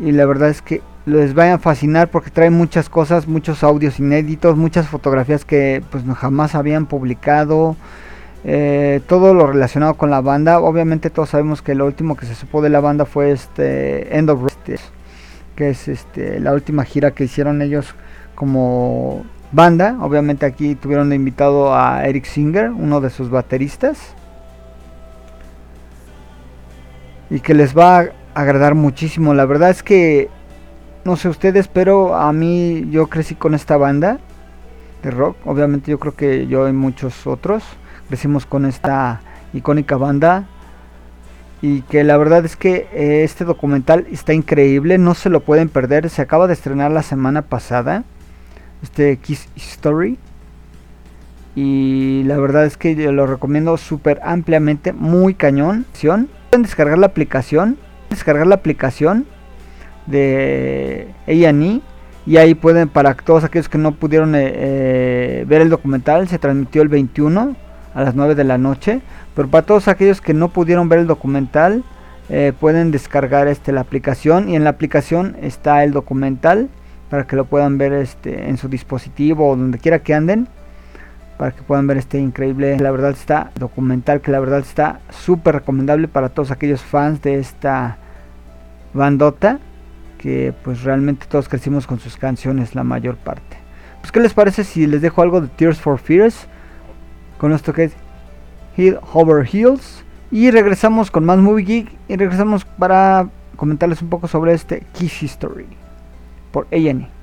Y 0.00 0.12
la 0.12 0.26
verdad 0.26 0.48
es 0.50 0.62
que 0.62 0.82
les 1.06 1.38
va 1.38 1.52
a 1.52 1.58
fascinar 1.58 2.10
porque 2.10 2.30
trae 2.30 2.50
muchas 2.50 2.88
cosas, 2.88 3.28
muchos 3.28 3.62
audios 3.62 3.98
inéditos, 3.98 4.56
muchas 4.56 4.88
fotografías 4.88 5.44
que 5.44 5.82
pues 5.90 6.04
jamás 6.16 6.54
habían 6.54 6.86
publicado, 6.86 7.76
eh, 8.44 9.00
todo 9.06 9.32
lo 9.32 9.46
relacionado 9.46 9.94
con 9.94 10.10
la 10.10 10.20
banda. 10.20 10.60
Obviamente 10.60 11.10
todos 11.10 11.30
sabemos 11.30 11.62
que 11.62 11.74
lo 11.74 11.86
último 11.86 12.16
que 12.16 12.26
se 12.26 12.34
supo 12.34 12.60
de 12.60 12.70
la 12.70 12.80
banda 12.80 13.04
fue 13.06 13.30
este 13.30 14.16
End 14.18 14.28
of 14.30 14.42
Rest, 14.42 14.82
que 15.54 15.70
es 15.70 15.88
este 15.88 16.40
la 16.40 16.52
última 16.52 16.84
gira 16.84 17.12
que 17.12 17.24
hicieron 17.24 17.62
ellos 17.62 17.94
como 18.34 19.24
banda. 19.52 19.96
Obviamente 20.00 20.44
aquí 20.44 20.74
tuvieron 20.74 21.12
invitado 21.12 21.74
a 21.74 22.04
Eric 22.04 22.24
Singer, 22.24 22.70
uno 22.70 23.00
de 23.00 23.10
sus 23.10 23.30
bateristas. 23.30 24.14
Y 27.30 27.40
que 27.40 27.54
les 27.54 27.76
va 27.76 27.98
a 28.00 28.08
agradar 28.36 28.74
muchísimo. 28.74 29.32
La 29.32 29.46
verdad 29.46 29.70
es 29.70 29.82
que, 29.82 30.28
no 31.04 31.16
sé 31.16 31.28
ustedes, 31.28 31.68
pero 31.68 32.14
a 32.14 32.32
mí 32.34 32.86
yo 32.90 33.06
crecí 33.06 33.34
con 33.34 33.54
esta 33.54 33.78
banda 33.78 34.18
de 35.02 35.10
rock. 35.10 35.38
Obviamente 35.46 35.90
yo 35.90 35.98
creo 35.98 36.14
que 36.14 36.46
yo 36.46 36.68
y 36.68 36.72
muchos 36.72 37.26
otros 37.26 37.64
crecimos 38.08 38.44
con 38.44 38.66
esta 38.66 39.22
icónica 39.54 39.96
banda. 39.96 40.44
Y 41.62 41.80
que 41.82 42.04
la 42.04 42.18
verdad 42.18 42.44
es 42.44 42.56
que 42.56 42.88
eh, 42.92 43.24
este 43.24 43.46
documental 43.46 44.06
está 44.12 44.34
increíble, 44.34 44.98
no 44.98 45.14
se 45.14 45.30
lo 45.30 45.40
pueden 45.40 45.70
perder. 45.70 46.10
Se 46.10 46.20
acaba 46.20 46.46
de 46.46 46.52
estrenar 46.52 46.90
la 46.90 47.02
semana 47.02 47.40
pasada. 47.40 48.04
Este 48.82 49.16
Kiss 49.16 49.48
Story. 49.56 50.18
Y 51.54 52.22
la 52.26 52.36
verdad 52.36 52.66
es 52.66 52.76
que 52.76 52.94
lo 52.94 53.26
recomiendo 53.26 53.78
súper 53.78 54.20
ampliamente, 54.22 54.92
muy 54.92 55.32
cañón. 55.32 55.86
Pueden 55.98 56.62
descargar 56.62 56.98
la 56.98 57.06
aplicación 57.06 57.78
descargar 58.10 58.46
la 58.46 58.56
aplicación 58.56 59.26
de 60.06 61.08
A&E 61.26 61.80
y 62.26 62.36
ahí 62.38 62.54
pueden 62.54 62.88
para 62.88 63.14
todos 63.14 63.44
aquellos 63.44 63.68
que 63.68 63.78
no 63.78 63.92
pudieron 63.92 64.34
eh, 64.34 64.52
eh, 64.54 65.44
ver 65.46 65.62
el 65.62 65.70
documental 65.70 66.28
se 66.28 66.38
transmitió 66.38 66.82
el 66.82 66.88
21 66.88 67.56
a 67.94 68.02
las 68.02 68.14
9 68.14 68.34
de 68.34 68.44
la 68.44 68.58
noche 68.58 69.00
pero 69.34 69.48
para 69.48 69.64
todos 69.64 69.88
aquellos 69.88 70.20
que 70.20 70.34
no 70.34 70.48
pudieron 70.48 70.88
ver 70.88 71.00
el 71.00 71.06
documental 71.06 71.84
eh, 72.28 72.52
pueden 72.58 72.90
descargar 72.90 73.46
este 73.46 73.72
la 73.72 73.82
aplicación 73.82 74.48
y 74.48 74.56
en 74.56 74.64
la 74.64 74.70
aplicación 74.70 75.36
está 75.40 75.84
el 75.84 75.92
documental 75.92 76.68
para 77.10 77.26
que 77.26 77.36
lo 77.36 77.44
puedan 77.44 77.78
ver 77.78 77.92
este 77.92 78.48
en 78.48 78.56
su 78.56 78.68
dispositivo 78.68 79.48
o 79.48 79.56
donde 79.56 79.78
quiera 79.78 80.00
que 80.00 80.14
anden 80.14 80.48
para 81.38 81.52
que 81.52 81.62
puedan 81.62 81.86
ver 81.86 81.98
este 81.98 82.18
increíble 82.18 82.78
la 82.78 82.90
verdad 82.90 83.10
está 83.10 83.50
documental 83.58 84.20
que 84.20 84.30
la 84.30 84.40
verdad 84.40 84.60
está 84.60 85.00
súper 85.10 85.56
recomendable 85.56 86.08
para 86.08 86.30
todos 86.30 86.50
aquellos 86.50 86.82
fans 86.82 87.20
de 87.22 87.38
esta 87.38 87.98
bandota 88.94 89.58
que 90.18 90.54
pues 90.64 90.82
realmente 90.82 91.26
todos 91.28 91.48
crecimos 91.48 91.86
con 91.86 92.00
sus 92.00 92.16
canciones 92.16 92.74
la 92.74 92.84
mayor 92.84 93.16
parte. 93.16 93.58
Pues 94.00 94.12
qué 94.12 94.20
les 94.20 94.34
parece 94.34 94.64
si 94.64 94.86
les 94.86 95.02
dejo 95.02 95.22
algo 95.22 95.40
de 95.40 95.48
Tears 95.48 95.78
for 95.78 95.98
Fears 95.98 96.46
con 97.38 97.52
esto 97.52 97.72
que 97.72 97.84
es 97.84 97.92
Hill 98.76 98.98
Hover 99.12 99.46
Hills 99.50 100.04
y 100.30 100.50
regresamos 100.50 101.10
con 101.10 101.24
más 101.24 101.38
Movie 101.38 101.64
Geek 101.64 101.92
y 102.08 102.16
regresamos 102.16 102.64
para 102.64 103.28
comentarles 103.56 104.02
un 104.02 104.08
poco 104.08 104.28
sobre 104.28 104.54
este 104.54 104.82
Kiss 104.92 105.22
History 105.22 105.66
por 106.50 106.66
A&E 106.72 107.15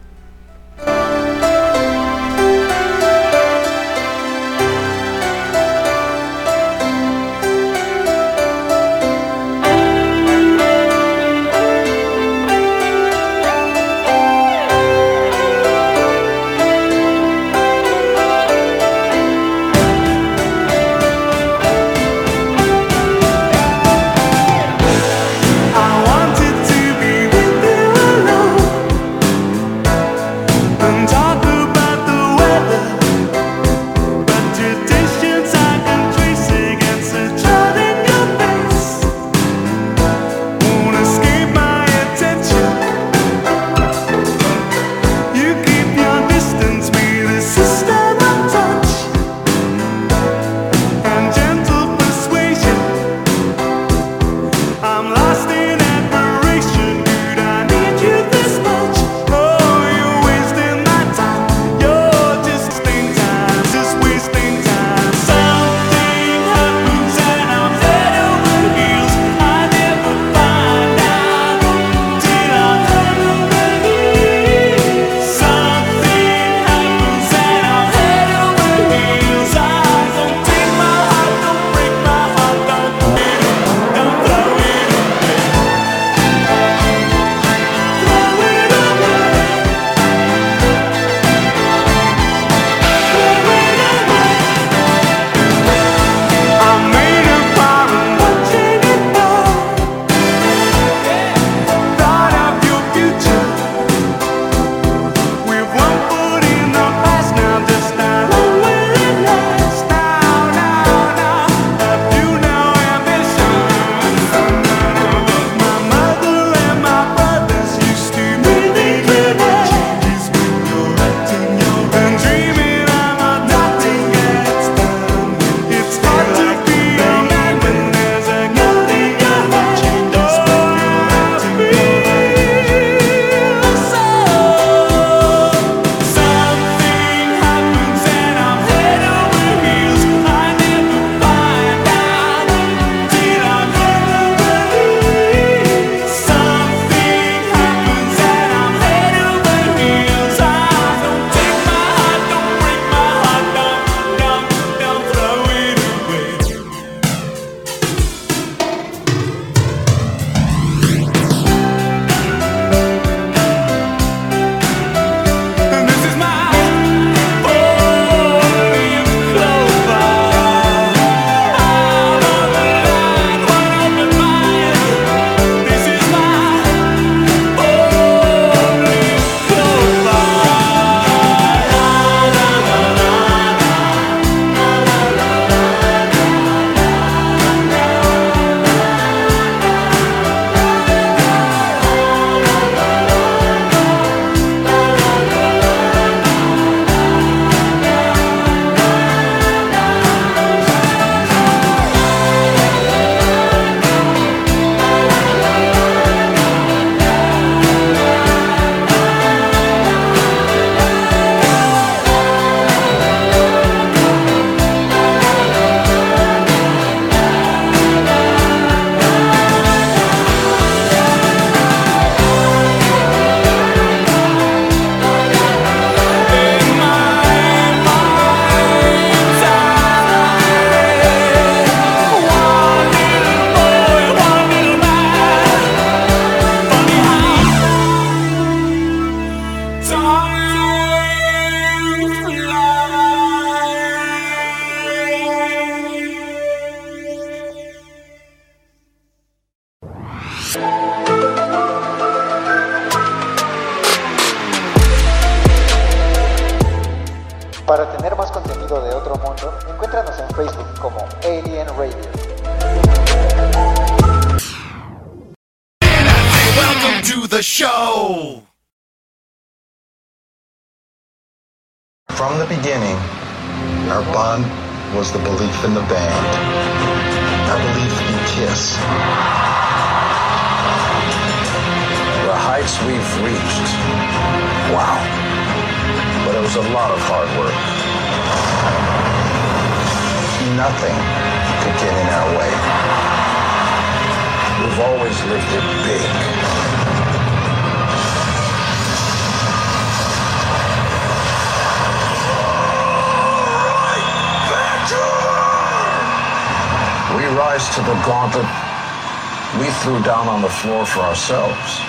floor 310.64 310.86
for 310.86 311.02
ourselves. 311.02 311.84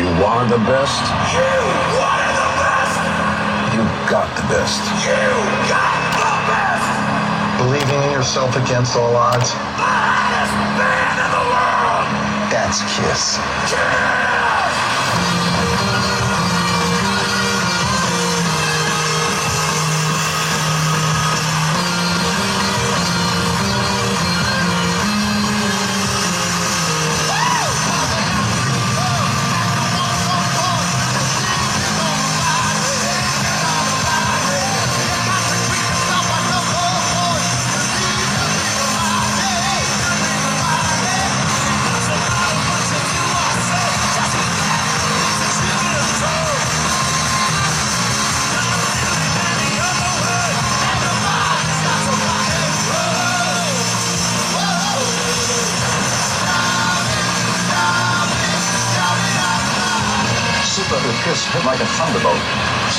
You 0.00 0.08
wanted 0.16 0.48
the 0.48 0.64
best? 0.64 0.96
You 1.36 1.44
wanted 2.00 2.34
the 2.40 2.50
best! 2.56 2.96
You 3.76 3.84
got 4.08 4.28
the 4.32 4.48
best. 4.48 4.80
You 5.04 5.20
got 5.68 5.92
the 6.16 6.32
best! 6.48 6.88
Believing 7.60 8.00
in 8.08 8.12
yourself 8.12 8.56
against 8.56 8.96
all 8.96 9.14
odds, 9.14 9.52
Baddest 9.76 10.56
band 10.80 11.16
in 11.20 11.30
the 11.36 11.44
world! 11.52 12.08
that's 12.48 12.80
Kiss. 12.96 13.36
Super 13.68 14.47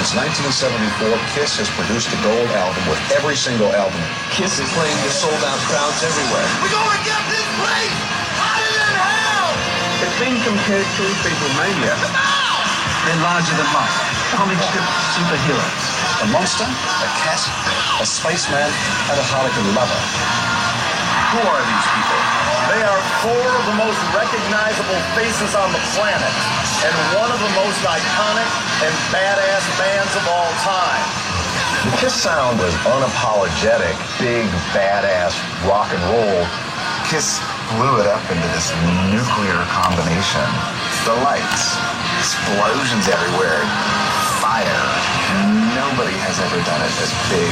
Since 0.09 0.41
1974, 1.05 1.21
Kiss 1.37 1.61
has 1.61 1.69
produced 1.77 2.09
a 2.09 2.17
gold 2.25 2.49
album 2.57 2.81
with 2.89 2.97
every 3.13 3.37
single 3.37 3.69
album. 3.77 4.01
Kiss 4.33 4.57
is 4.57 4.65
playing 4.73 4.97
to 5.05 5.11
sold 5.13 5.37
out 5.45 5.61
crowds 5.69 6.01
everywhere. 6.01 6.49
We're 6.65 6.73
gonna 6.73 6.97
get 7.05 7.21
this 7.29 7.45
place 7.61 7.93
hotter 8.41 8.73
than 8.73 8.89
hell. 9.05 9.53
It's 10.01 10.17
been 10.17 10.33
compared 10.41 10.89
to 10.97 11.03
Beatlemania. 11.21 11.93
They're 13.05 13.21
larger 13.21 13.53
than 13.53 13.69
life. 13.69 13.93
Comic 14.33 14.57
strip 14.73 14.89
superheroes. 15.13 15.85
A 16.25 16.27
monster, 16.33 16.65
a 16.65 17.09
cat, 17.21 17.45
a 18.01 18.05
spaceman, 18.09 18.65
and 18.65 19.17
a 19.21 19.25
harlequin 19.29 19.61
lover. 19.77 20.01
Who 21.37 21.41
are 21.45 21.61
these 21.69 21.87
people? 21.93 22.21
They 22.73 22.81
are 22.81 23.01
four 23.21 23.45
of 23.45 23.63
the 23.69 23.77
most 23.77 24.01
recognizable 24.17 25.01
faces 25.13 25.53
on 25.53 25.69
the 25.69 25.81
planet 25.93 26.33
and 26.79 26.95
one 27.19 27.27
of 27.27 27.39
the 27.43 27.53
most 27.59 27.81
iconic 27.83 28.49
and 28.87 28.93
badass 29.11 29.65
bands 29.75 30.13
of 30.15 30.23
all 30.31 30.51
time. 30.63 31.03
The 31.83 31.95
Kiss 31.99 32.15
sound 32.15 32.59
was 32.59 32.71
unapologetic, 32.87 33.95
big, 34.19 34.47
badass 34.71 35.35
rock 35.67 35.91
and 35.91 36.03
roll. 36.07 36.39
Kiss 37.11 37.43
blew 37.75 37.99
it 37.99 38.07
up 38.07 38.23
into 38.31 38.47
this 38.55 38.71
nuclear 39.11 39.59
combination. 39.75 40.47
The 41.03 41.19
lights, 41.19 41.75
explosions 42.15 43.11
everywhere, 43.11 43.59
fire. 44.39 44.83
Nobody 45.75 46.15
has 46.15 46.39
ever 46.39 46.63
done 46.63 46.79
it 46.79 46.95
as 47.03 47.11
big 47.27 47.51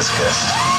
as 0.00 0.08
Kiss. 0.16 0.75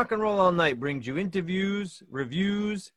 Rock 0.00 0.12
and 0.12 0.22
Roll 0.22 0.40
All 0.40 0.50
Night 0.50 0.80
brings 0.80 1.06
you 1.06 1.18
interviews, 1.18 2.02
reviews, 2.10 2.90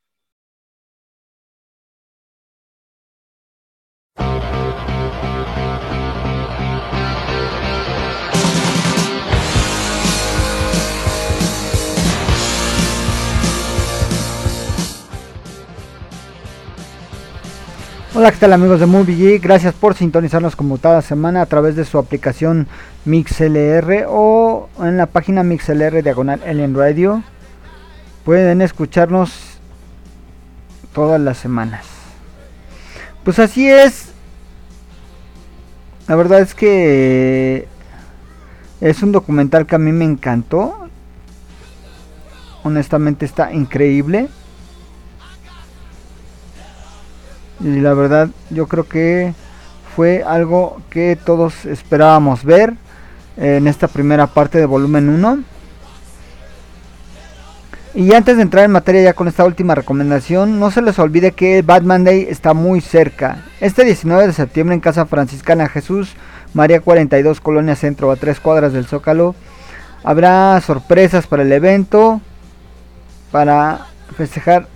Hola, 18.15 18.31
¿qué 18.31 18.37
tal 18.37 18.53
amigos 18.53 18.79
de 18.79 18.85
Movie 18.85 19.15
Geek? 19.15 19.41
Gracias 19.41 19.73
por 19.73 19.95
sintonizarnos 19.95 20.55
como 20.55 20.77
cada 20.77 21.01
semana 21.01 21.41
a 21.41 21.47
través 21.47 21.75
de 21.75 21.83
su 21.83 21.97
aplicación 21.97 22.67
MixLR 23.05 24.05
o 24.07 24.69
en 24.77 24.97
la 24.97 25.07
página 25.07 25.41
MixLR 25.41 26.03
diagonal 26.03 26.39
Alien 26.45 26.75
Radio. 26.75 27.23
Pueden 28.23 28.61
escucharnos 28.61 29.57
todas 30.93 31.19
las 31.19 31.39
semanas. 31.39 31.87
Pues 33.23 33.39
así 33.39 33.67
es. 33.67 34.09
La 36.07 36.15
verdad 36.15 36.41
es 36.41 36.53
que 36.53 37.67
es 38.79 39.01
un 39.01 39.11
documental 39.11 39.65
que 39.65 39.73
a 39.73 39.79
mí 39.79 39.91
me 39.91 40.05
encantó. 40.05 40.87
Honestamente 42.61 43.25
está 43.25 43.51
increíble. 43.51 44.29
Y 47.63 47.79
la 47.79 47.93
verdad 47.93 48.29
yo 48.49 48.67
creo 48.67 48.87
que 48.87 49.33
fue 49.95 50.23
algo 50.23 50.81
que 50.89 51.17
todos 51.23 51.65
esperábamos 51.65 52.43
ver 52.43 52.73
en 53.37 53.67
esta 53.67 53.87
primera 53.87 54.27
parte 54.27 54.57
de 54.57 54.65
volumen 54.65 55.09
1. 55.09 55.43
Y 57.95 58.13
antes 58.13 58.37
de 58.37 58.41
entrar 58.41 58.65
en 58.65 58.71
materia 58.71 59.03
ya 59.03 59.13
con 59.13 59.27
esta 59.27 59.45
última 59.45 59.75
recomendación, 59.75 60.59
no 60.59 60.71
se 60.71 60.81
les 60.81 60.97
olvide 60.97 61.31
que 61.31 61.61
Batman 61.61 62.03
Day 62.03 62.25
está 62.27 62.55
muy 62.55 62.81
cerca. 62.81 63.43
Este 63.61 63.85
19 63.85 64.27
de 64.27 64.33
septiembre 64.33 64.73
en 64.73 64.81
Casa 64.81 65.05
Franciscana 65.05 65.69
Jesús, 65.69 66.15
María 66.55 66.81
42, 66.81 67.39
Colonia 67.39 67.75
Centro, 67.75 68.11
a 68.11 68.15
3 68.15 68.39
cuadras 68.39 68.73
del 68.73 68.87
Zócalo, 68.87 69.35
habrá 70.03 70.59
sorpresas 70.61 71.27
para 71.27 71.43
el 71.43 71.51
evento, 71.51 72.19
para 73.31 73.85
festejar 74.17 74.67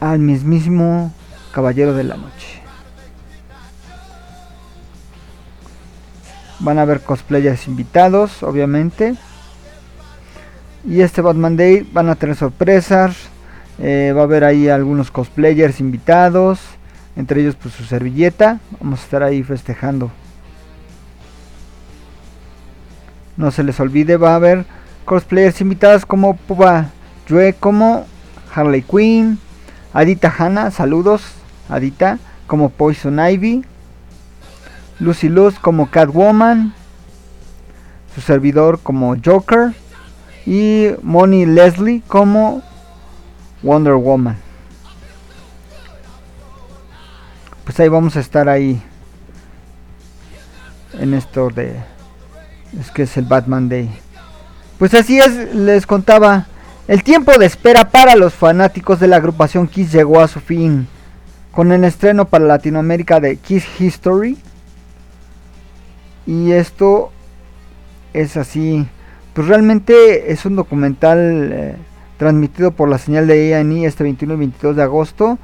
al 0.00 0.18
mismísimo 0.18 1.12
Caballero 1.52 1.94
de 1.94 2.04
la 2.04 2.16
Noche. 2.16 2.62
Van 6.58 6.78
a 6.78 6.82
haber 6.82 7.00
cosplayers 7.00 7.66
invitados, 7.68 8.42
obviamente. 8.42 9.14
Y 10.88 11.00
este 11.00 11.20
Batman 11.20 11.56
Day 11.56 11.88
van 11.92 12.08
a 12.08 12.14
tener 12.14 12.36
sorpresas. 12.36 13.16
eh, 13.78 14.12
va 14.16 14.22
a 14.22 14.24
haber 14.24 14.44
ahí 14.44 14.68
algunos 14.68 15.10
cosplayers 15.10 15.80
invitados. 15.80 16.60
Entre 17.14 17.40
ellos 17.40 17.56
pues 17.56 17.74
su 17.74 17.84
servilleta. 17.84 18.60
Vamos 18.80 19.00
a 19.00 19.02
estar 19.04 19.22
ahí 19.22 19.42
festejando. 19.42 20.10
No 23.36 23.50
se 23.50 23.62
les 23.62 23.78
olvide, 23.80 24.16
va 24.16 24.32
a 24.32 24.36
haber 24.36 24.64
cosplayers 25.04 25.60
invitados 25.60 26.06
como 26.06 26.36
Puba 26.36 26.90
Yue, 27.28 27.54
como 27.54 28.06
Harley 28.54 28.80
Quinn, 28.82 29.38
Adita 29.96 30.30
Hanna, 30.38 30.70
saludos, 30.70 31.22
Adita, 31.70 32.18
como 32.46 32.68
Poison 32.68 33.18
Ivy, 33.18 33.64
Lucy 35.00 35.30
Luz 35.30 35.58
como 35.58 35.90
Catwoman, 35.90 36.74
su 38.14 38.20
servidor 38.20 38.78
como 38.82 39.16
Joker 39.24 39.72
y 40.44 40.88
Moni 41.00 41.46
Leslie 41.46 42.02
como 42.08 42.60
Wonder 43.62 43.94
Woman. 43.94 44.36
Pues 47.64 47.80
ahí 47.80 47.88
vamos 47.88 48.16
a 48.16 48.20
estar 48.20 48.50
ahí 48.50 48.82
en 51.00 51.14
esto 51.14 51.48
de 51.48 51.74
es 52.78 52.90
que 52.90 53.04
es 53.04 53.16
el 53.16 53.24
Batman 53.24 53.70
Day. 53.70 53.88
Pues 54.78 54.92
así 54.92 55.18
es, 55.18 55.54
les 55.54 55.86
contaba. 55.86 56.48
El 56.88 57.02
tiempo 57.02 57.36
de 57.38 57.46
espera 57.46 57.88
para 57.90 58.14
los 58.14 58.34
fanáticos 58.34 59.00
de 59.00 59.08
la 59.08 59.16
agrupación 59.16 59.66
Kiss 59.66 59.90
llegó 59.92 60.20
a 60.20 60.28
su 60.28 60.40
fin 60.40 60.86
con 61.50 61.72
el 61.72 61.84
estreno 61.84 62.26
para 62.26 62.44
Latinoamérica 62.44 63.18
de 63.18 63.36
Kiss 63.36 63.66
History. 63.80 64.36
Y 66.26 66.52
esto 66.52 67.10
es 68.12 68.36
así. 68.36 68.86
Pues 69.34 69.48
realmente 69.48 70.32
es 70.32 70.44
un 70.46 70.54
documental 70.56 71.50
eh, 71.52 71.76
transmitido 72.18 72.70
por 72.70 72.88
la 72.88 72.98
señal 72.98 73.26
de 73.26 73.54
A&E 73.54 73.84
este 73.84 74.04
21 74.04 74.34
y 74.34 74.38
22 74.38 74.76
de 74.76 74.82
agosto. 74.82 75.38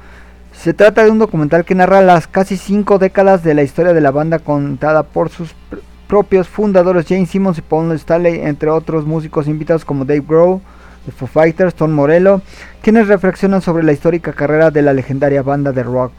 Se 0.53 0.73
trata 0.73 1.03
de 1.03 1.11
un 1.11 1.19
documental 1.19 1.65
que 1.65 1.75
narra 1.75 2.01
las 2.01 2.27
casi 2.27 2.57
cinco 2.57 2.99
décadas 2.99 3.43
de 3.43 3.53
la 3.53 3.63
historia 3.63 3.91
de 3.93 4.01
la 4.01 4.11
banda 4.11 4.39
contada 4.39 5.03
por 5.03 5.29
sus 5.29 5.49
pr- 5.49 5.79
propios 6.07 6.47
fundadores 6.47 7.07
Jane 7.07 7.25
Simmons 7.25 7.57
y 7.57 7.61
Paul 7.61 7.91
Stanley, 7.93 8.39
entre 8.41 8.69
otros 8.69 9.05
músicos 9.05 9.47
invitados 9.47 9.83
como 9.83 10.05
Dave 10.05 10.23
Grohl, 10.27 10.61
de 11.05 11.11
Foo 11.11 11.27
Fighters, 11.27 11.75
Tom 11.75 11.91
Morello, 11.91 12.41
quienes 12.81 13.07
reflexionan 13.07 13.61
sobre 13.61 13.83
la 13.83 13.91
histórica 13.91 14.33
carrera 14.33 14.71
de 14.71 14.81
la 14.81 14.93
legendaria 14.93 15.41
banda 15.41 15.71
de 15.71 15.83
rock. 15.83 16.13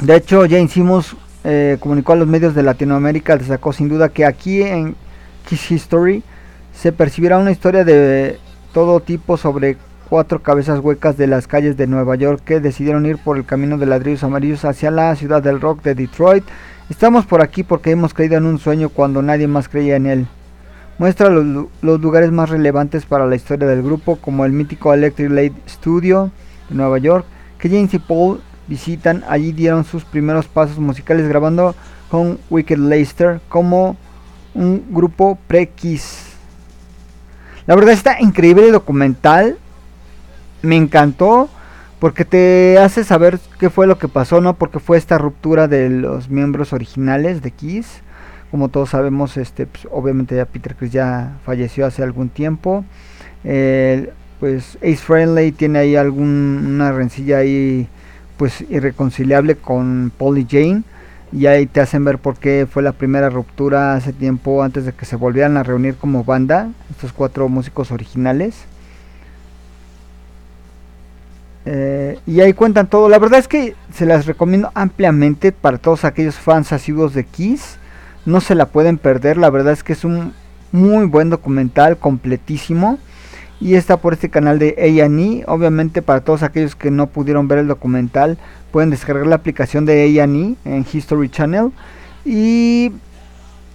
De 0.00 0.16
hecho, 0.16 0.42
Jane 0.48 0.68
Simmons 0.68 1.14
eh, 1.44 1.76
comunicó 1.78 2.12
a 2.12 2.16
los 2.16 2.26
medios 2.26 2.54
de 2.54 2.62
Latinoamérica, 2.62 3.36
destacó 3.36 3.72
sin 3.72 3.88
duda 3.88 4.08
que 4.08 4.24
aquí 4.24 4.62
en 4.62 4.96
Kiss 5.46 5.70
History 5.70 6.22
se 6.74 6.92
percibirá 6.92 7.38
una 7.38 7.50
historia 7.50 7.84
de 7.84 8.38
todo 8.72 9.00
tipo 9.00 9.36
sobre 9.36 9.76
cuatro 10.08 10.42
cabezas 10.42 10.80
huecas 10.80 11.16
de 11.16 11.26
las 11.26 11.46
calles 11.46 11.76
de 11.76 11.86
Nueva 11.86 12.16
York 12.16 12.42
que 12.44 12.60
decidieron 12.60 13.06
ir 13.06 13.18
por 13.18 13.36
el 13.36 13.44
camino 13.44 13.78
de 13.78 13.86
ladrillos 13.86 14.24
amarillos 14.24 14.64
hacia 14.64 14.90
la 14.90 15.14
ciudad 15.16 15.42
del 15.42 15.60
rock 15.60 15.82
de 15.82 15.94
Detroit. 15.94 16.44
Estamos 16.88 17.26
por 17.26 17.42
aquí 17.42 17.62
porque 17.62 17.90
hemos 17.90 18.14
creído 18.14 18.36
en 18.36 18.46
un 18.46 18.58
sueño 18.58 18.88
cuando 18.88 19.22
nadie 19.22 19.46
más 19.46 19.68
creía 19.68 19.96
en 19.96 20.06
él. 20.06 20.26
Muestra 21.00 21.30
los, 21.30 21.46
lu- 21.46 21.70
los 21.80 21.98
lugares 21.98 22.30
más 22.30 22.50
relevantes 22.50 23.06
para 23.06 23.24
la 23.24 23.34
historia 23.34 23.66
del 23.66 23.82
grupo, 23.82 24.16
como 24.16 24.44
el 24.44 24.52
mítico 24.52 24.92
Electric 24.92 25.30
Light 25.30 25.54
Studio 25.66 26.30
de 26.68 26.74
Nueva 26.74 26.98
York, 26.98 27.24
que 27.58 27.70
James 27.70 27.94
y 27.94 27.98
Paul 27.98 28.42
visitan. 28.66 29.24
Allí 29.26 29.52
dieron 29.52 29.84
sus 29.84 30.04
primeros 30.04 30.46
pasos 30.46 30.78
musicales 30.78 31.26
grabando 31.26 31.74
con 32.10 32.38
Wicked 32.50 32.76
Leicester 32.76 33.40
como 33.48 33.96
un 34.52 34.84
grupo 34.90 35.38
pre-Kiss. 35.46 36.34
La 37.66 37.76
verdad 37.76 37.94
está 37.94 38.20
increíble 38.20 38.66
el 38.66 38.72
documental. 38.72 39.56
Me 40.60 40.76
encantó 40.76 41.48
porque 41.98 42.26
te 42.26 42.78
hace 42.78 43.04
saber 43.04 43.40
qué 43.58 43.70
fue 43.70 43.86
lo 43.86 43.96
que 43.96 44.08
pasó, 44.08 44.42
¿no? 44.42 44.52
Porque 44.52 44.80
fue 44.80 44.98
esta 44.98 45.16
ruptura 45.16 45.66
de 45.66 45.88
los 45.88 46.28
miembros 46.28 46.74
originales 46.74 47.40
de 47.40 47.52
Kiss. 47.52 48.02
Como 48.50 48.68
todos 48.68 48.90
sabemos, 48.90 49.36
este, 49.36 49.66
pues, 49.66 49.86
obviamente 49.90 50.36
ya 50.36 50.44
Peter 50.44 50.74
Chris 50.74 50.92
ya 50.92 51.38
falleció 51.44 51.86
hace 51.86 52.02
algún 52.02 52.28
tiempo. 52.28 52.84
Pues 54.40 54.76
Ace 54.76 54.96
Friendly 54.96 55.52
tiene 55.52 55.80
ahí 55.80 55.96
alguna 55.96 56.92
rencilla 56.92 57.38
ahí 57.38 57.86
pues 58.38 58.64
irreconciliable 58.70 59.56
con 59.56 60.10
Paul 60.16 60.38
y 60.38 60.46
Jane. 60.50 60.82
Y 61.30 61.46
ahí 61.46 61.66
te 61.66 61.80
hacen 61.80 62.04
ver 62.04 62.18
por 62.18 62.38
qué 62.38 62.66
fue 62.68 62.82
la 62.82 62.92
primera 62.92 63.28
ruptura 63.28 63.94
hace 63.94 64.14
tiempo 64.14 64.62
antes 64.62 64.86
de 64.86 64.92
que 64.92 65.04
se 65.04 65.14
volvieran 65.14 65.58
a 65.58 65.62
reunir 65.62 65.94
como 65.94 66.24
banda 66.24 66.70
estos 66.90 67.12
cuatro 67.12 67.50
músicos 67.50 67.92
originales. 67.92 68.64
Eh, 71.66 72.18
y 72.26 72.40
ahí 72.40 72.54
cuentan 72.54 72.86
todo. 72.88 73.10
La 73.10 73.18
verdad 73.18 73.38
es 73.38 73.46
que 73.46 73.76
se 73.92 74.06
las 74.06 74.24
recomiendo 74.24 74.72
ampliamente 74.74 75.52
para 75.52 75.76
todos 75.76 76.06
aquellos 76.06 76.36
fans 76.36 76.72
asiduos 76.72 77.12
de 77.12 77.24
Kiss 77.24 77.76
no 78.30 78.40
se 78.40 78.54
la 78.54 78.66
pueden 78.66 78.98
perder 78.98 79.36
la 79.36 79.50
verdad 79.50 79.72
es 79.72 79.82
que 79.82 79.92
es 79.92 80.04
un 80.04 80.32
muy 80.72 81.06
buen 81.06 81.30
documental 81.30 81.96
completísimo 81.96 82.98
y 83.60 83.74
está 83.74 83.98
por 83.98 84.14
este 84.14 84.30
canal 84.30 84.58
de 84.58 84.74
A&E. 84.78 85.44
Obviamente 85.46 86.02
para 86.02 86.22
todos 86.22 86.42
aquellos 86.42 86.74
que 86.74 86.90
no 86.90 87.08
pudieron 87.08 87.46
ver 87.46 87.58
el 87.58 87.68
documental 87.68 88.38
pueden 88.70 88.90
descargar 88.90 89.26
la 89.26 89.36
aplicación 89.36 89.84
de 89.84 90.02
A&E 90.02 90.56
en 90.64 90.86
History 90.90 91.28
Channel 91.28 91.70
y 92.24 92.92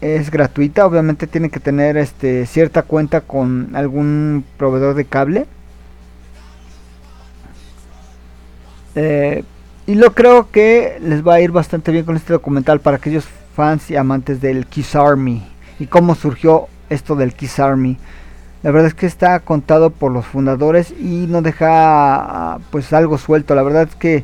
es 0.02 0.32
gratuita. 0.32 0.86
Obviamente 0.86 1.28
tienen 1.28 1.52
que 1.52 1.60
tener 1.60 1.98
este 1.98 2.46
cierta 2.46 2.82
cuenta 2.82 3.22
con 3.22 3.76
algún 3.76 4.44
proveedor 4.58 4.96
de 4.96 5.06
cable. 5.06 5.46
Eh, 8.96 9.44
y 9.88 9.96
lo 9.96 10.13
creo 10.13 10.50
que 10.50 10.98
les 11.02 11.26
va 11.26 11.36
a 11.36 11.41
ir 11.41 11.52
bastante 11.52 11.91
bien 11.91 12.06
con 12.06 12.15
este 12.15 12.34
documental 12.34 12.80
para 12.80 12.98
aquellos 12.98 13.26
fans 13.56 13.89
y 13.89 13.96
amantes 13.96 14.41
del 14.41 14.65
Kiss 14.65 14.96
Army 14.96 15.41
y 15.80 15.88
cómo 15.88 16.13
surgió 16.15 16.68
esto 16.89 17.15
del 17.15 17.34
Kiss 17.34 17.60
Army. 17.60 17.98
La 18.63 18.72
verdad 18.72 18.88
es 18.88 18.94
que 18.94 19.06
está 19.06 19.39
contado 19.39 19.91
por 19.91 20.12
los 20.12 20.26
fundadores 20.26 20.91
y 20.91 21.28
no 21.28 21.41
deja 21.41 22.60
pues 22.72 22.91
algo 22.94 23.18
suelto. 23.18 23.56
La 23.56 23.63
verdad 23.63 23.88
es 23.89 23.96
que 23.96 24.24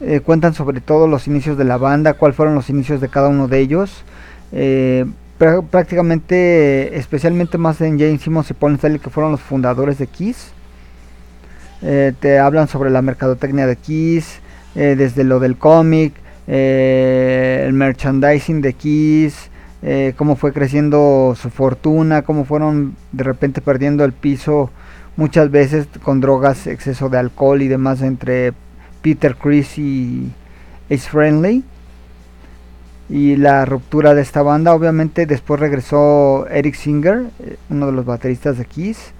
eh, 0.00 0.20
cuentan 0.20 0.54
sobre 0.54 0.80
todo 0.80 1.06
los 1.06 1.26
inicios 1.26 1.58
de 1.58 1.64
la 1.64 1.76
banda, 1.78 2.14
cuáles 2.14 2.36
fueron 2.36 2.54
los 2.54 2.70
inicios 2.70 3.00
de 3.00 3.08
cada 3.08 3.28
uno 3.28 3.48
de 3.48 3.58
ellos. 3.58 4.04
Eh, 4.52 5.04
prá- 5.38 5.64
prácticamente, 5.64 6.96
especialmente 6.96 7.58
más 7.58 7.80
en 7.80 7.98
James 7.98 8.22
Simmons 8.22 8.50
y 8.50 8.54
Paul 8.54 8.74
Stanley 8.74 9.00
que 9.00 9.10
fueron 9.10 9.32
los 9.32 9.40
fundadores 9.40 9.98
de 9.98 10.06
Kiss. 10.06 10.52
Eh, 11.82 12.12
te 12.20 12.38
hablan 12.38 12.68
sobre 12.68 12.90
la 12.90 13.02
mercadotecnia 13.02 13.66
de 13.66 13.76
Kiss, 13.76 14.40
desde 14.74 15.24
lo 15.24 15.38
del 15.38 15.58
cómic, 15.58 16.14
eh, 16.54 17.64
el 17.66 17.72
merchandising 17.72 18.60
de 18.60 18.74
Kiss, 18.74 19.48
eh, 19.80 20.12
cómo 20.18 20.36
fue 20.36 20.52
creciendo 20.52 21.34
su 21.34 21.48
fortuna, 21.48 22.20
cómo 22.20 22.44
fueron 22.44 22.94
de 23.12 23.24
repente 23.24 23.62
perdiendo 23.62 24.04
el 24.04 24.12
piso 24.12 24.70
muchas 25.16 25.50
veces 25.50 25.88
con 26.02 26.20
drogas, 26.20 26.66
exceso 26.66 27.08
de 27.08 27.16
alcohol 27.16 27.62
y 27.62 27.68
demás 27.68 28.02
entre 28.02 28.52
Peter 29.00 29.34
Chris 29.34 29.78
y 29.78 30.30
Ace 30.90 31.08
Friendly. 31.08 31.64
Y 33.08 33.36
la 33.36 33.64
ruptura 33.64 34.14
de 34.14 34.20
esta 34.20 34.42
banda, 34.42 34.74
obviamente 34.74 35.24
después 35.24 35.58
regresó 35.58 36.46
Eric 36.50 36.74
Singer, 36.74 37.30
eh, 37.40 37.56
uno 37.70 37.86
de 37.86 37.92
los 37.92 38.04
bateristas 38.04 38.58
de 38.58 38.66
Kiss, 38.66 39.14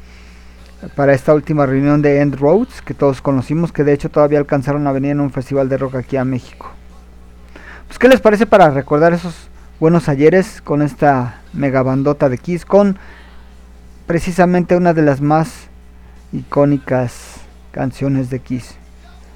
para 0.94 1.14
esta 1.14 1.32
última 1.32 1.64
reunión 1.64 2.02
de 2.02 2.20
End 2.20 2.34
Roads, 2.34 2.82
que 2.82 2.92
todos 2.92 3.22
conocimos, 3.22 3.72
que 3.72 3.84
de 3.84 3.94
hecho 3.94 4.10
todavía 4.10 4.38
alcanzaron 4.38 4.86
a 4.86 4.92
venir 4.92 5.12
en 5.12 5.20
un 5.20 5.30
festival 5.30 5.70
de 5.70 5.78
rock 5.78 5.94
aquí 5.94 6.18
a 6.18 6.26
México. 6.26 6.72
Pues, 7.92 7.98
¿qué 7.98 8.08
les 8.08 8.22
parece 8.22 8.46
para 8.46 8.70
recordar 8.70 9.12
esos 9.12 9.34
buenos 9.78 10.08
ayeres 10.08 10.62
con 10.62 10.80
esta 10.80 11.42
mega 11.52 11.82
bandota 11.82 12.30
de 12.30 12.38
Kiss? 12.38 12.64
Con 12.64 12.96
precisamente 14.06 14.78
una 14.78 14.94
de 14.94 15.02
las 15.02 15.20
más 15.20 15.68
icónicas 16.32 17.42
canciones 17.70 18.30
de 18.30 18.38
Kiss, 18.38 18.76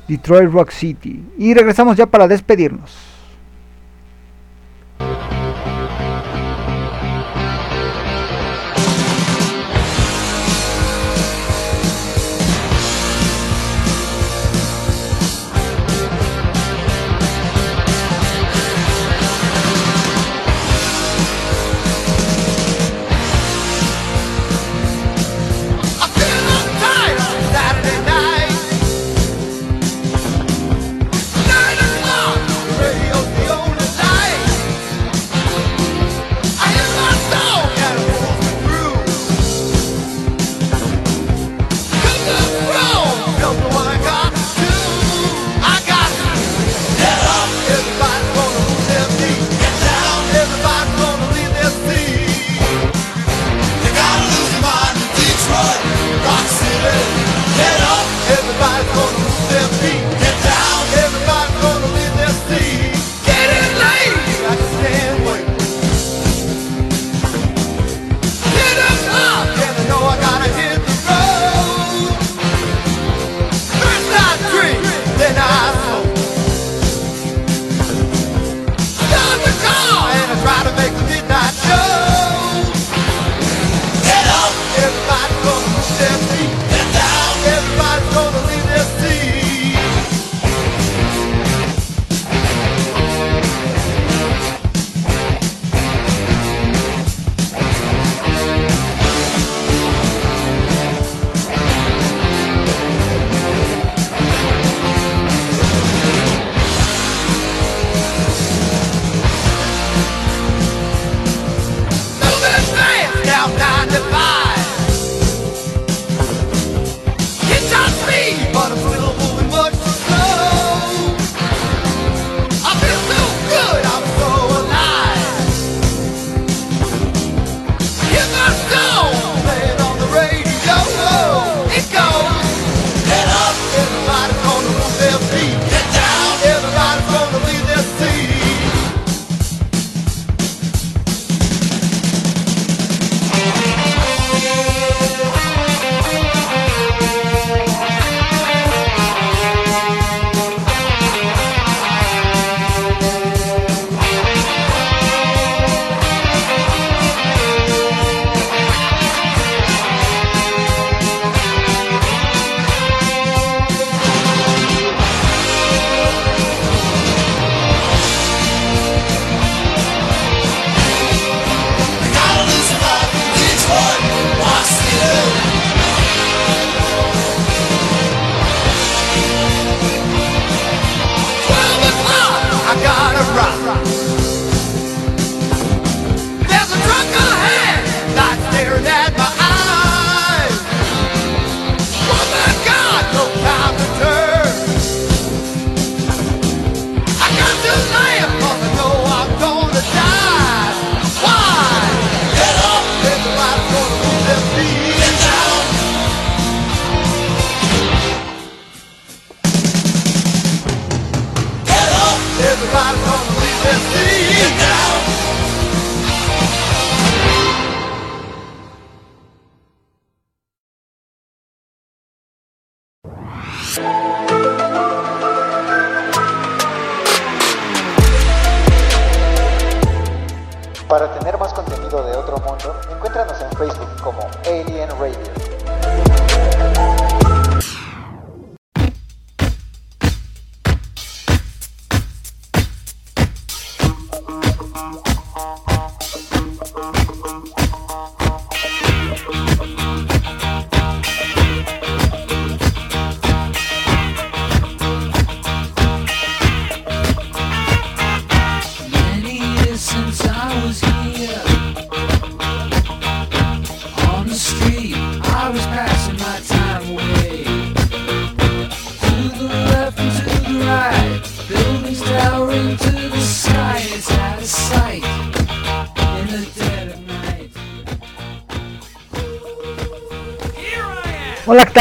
Detroit 0.09 0.51
Rock 0.51 0.71
City. 0.71 1.23
Y 1.37 1.53
regresamos 1.53 1.99
ya 1.99 2.07
para 2.07 2.27
despedirnos. 2.29 2.97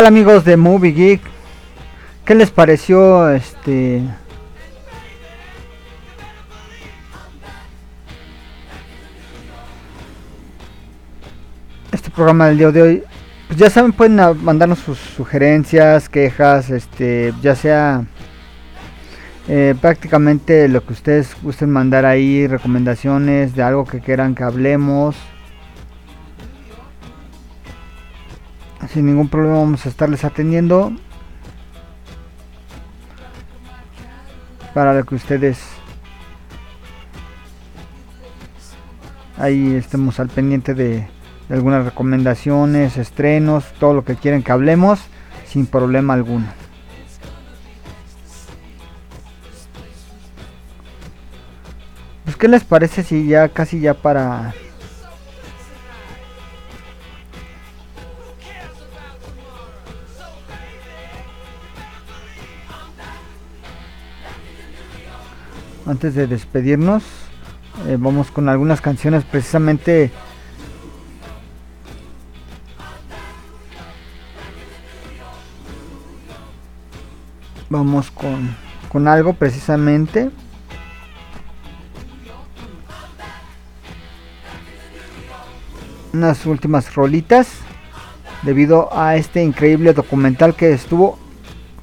Tal 0.05 0.13
amigos 0.13 0.45
de 0.45 0.55
Movie 0.55 0.91
Geek? 0.91 1.21
¿Qué 2.25 2.35
les 2.35 2.51
pareció 2.51 3.27
este 3.31 4.03
este 11.91 12.11
programa 12.11 12.49
del 12.49 12.59
día 12.59 12.71
de 12.71 12.81
hoy? 12.83 13.03
Pues 13.47 13.57
ya 13.57 13.71
saben, 13.71 13.93
pueden 13.93 14.19
mandarnos 14.43 14.77
sus 14.77 14.99
sugerencias, 14.99 16.07
quejas, 16.07 16.69
este, 16.69 17.33
ya 17.41 17.55
sea 17.55 18.05
eh, 19.47 19.73
prácticamente 19.81 20.67
lo 20.67 20.85
que 20.85 20.93
ustedes 20.93 21.35
gusten 21.41 21.71
mandar 21.71 22.05
ahí, 22.05 22.45
recomendaciones 22.45 23.55
de 23.55 23.63
algo 23.63 23.85
que 23.85 24.01
quieran 24.01 24.35
que 24.35 24.43
hablemos. 24.43 25.15
Sin 28.91 29.05
ningún 29.05 29.29
problema 29.29 29.59
vamos 29.59 29.85
a 29.85 29.89
estarles 29.89 30.23
atendiendo. 30.23 30.93
Para 34.73 34.93
lo 34.93 35.05
que 35.05 35.15
ustedes 35.15 35.75
ahí 39.37 39.75
estemos 39.75 40.19
al 40.19 40.29
pendiente 40.29 40.73
de, 40.73 41.07
algunas 41.49 41.85
recomendaciones, 41.85 42.97
estrenos, 42.97 43.65
todo 43.79 43.93
lo 43.93 44.03
que 44.03 44.15
quieren 44.15 44.43
que 44.43 44.51
hablemos, 44.51 44.99
sin 45.47 45.67
problema 45.67 46.13
alguno. 46.13 46.47
Pues 52.23 52.35
qué 52.35 52.47
les 52.47 52.63
parece 52.63 53.03
si 53.03 53.27
ya 53.27 53.49
casi 53.49 53.79
ya 53.79 53.93
para 53.93 54.55
antes 65.85 66.15
de 66.15 66.27
despedirnos 66.27 67.03
eh, 67.87 67.97
vamos 67.99 68.31
con 68.31 68.49
algunas 68.49 68.81
canciones 68.81 69.23
precisamente 69.23 70.11
vamos 77.69 78.11
con, 78.11 78.55
con 78.89 79.07
algo 79.07 79.33
precisamente. 79.33 80.31
Unas 86.13 86.45
últimas 86.45 86.95
rolitas 86.95 87.49
debido 88.43 88.97
a 88.97 89.17
este 89.17 89.43
increíble 89.43 89.93
documental 89.93 90.55
que 90.55 90.71
estuvo 90.71 91.19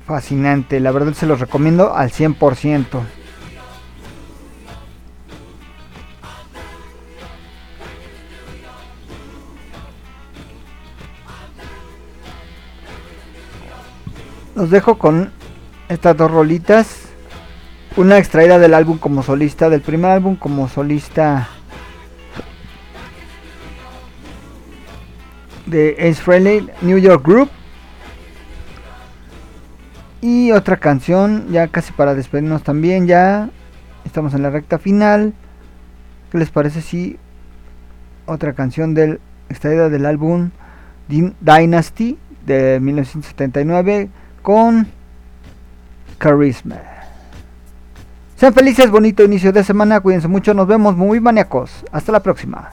fascinante. 0.06 0.80
La 0.80 0.90
verdad 0.92 1.12
se 1.12 1.26
los 1.26 1.40
recomiendo 1.40 1.94
al 1.94 2.10
100% 2.10 2.86
Los 14.62 14.70
dejo 14.70 14.96
con 14.96 15.32
estas 15.88 16.16
dos 16.16 16.30
rolitas. 16.30 17.08
Una 17.96 18.18
extraída 18.18 18.60
del 18.60 18.74
álbum 18.74 18.96
como 18.96 19.24
solista, 19.24 19.68
del 19.68 19.80
primer 19.80 20.12
álbum 20.12 20.36
como 20.36 20.68
solista 20.68 21.48
de 25.66 25.96
Ace 25.98 26.22
Frehley, 26.22 26.70
New 26.80 26.98
York 26.98 27.26
Group. 27.26 27.50
Y 30.20 30.52
otra 30.52 30.76
canción, 30.76 31.48
ya 31.50 31.66
casi 31.66 31.92
para 31.92 32.14
despedirnos 32.14 32.62
también, 32.62 33.08
ya 33.08 33.50
estamos 34.04 34.32
en 34.32 34.42
la 34.42 34.50
recta 34.50 34.78
final. 34.78 35.34
¿Qué 36.30 36.38
les 36.38 36.50
parece 36.50 36.82
si 36.82 37.18
otra 38.26 38.52
canción 38.52 38.94
del 38.94 39.18
extraída 39.48 39.88
del 39.88 40.06
álbum 40.06 40.50
Dynasty 41.08 42.16
de 42.46 42.78
1979? 42.80 44.21
con 44.42 44.88
Charisma. 46.20 46.80
Sean 48.36 48.52
felices, 48.52 48.90
bonito 48.90 49.22
inicio 49.22 49.52
de 49.52 49.62
semana, 49.62 50.00
cuídense 50.00 50.28
mucho, 50.28 50.52
nos 50.52 50.66
vemos 50.66 50.96
muy 50.96 51.20
maníacos. 51.20 51.70
Hasta 51.92 52.12
la 52.12 52.20
próxima. 52.20 52.72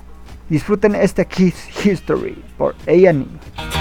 Disfruten 0.49 0.95
este 0.95 1.25
Kiss 1.25 1.85
History 1.85 2.43
por 2.57 2.75
A&E. 2.87 3.78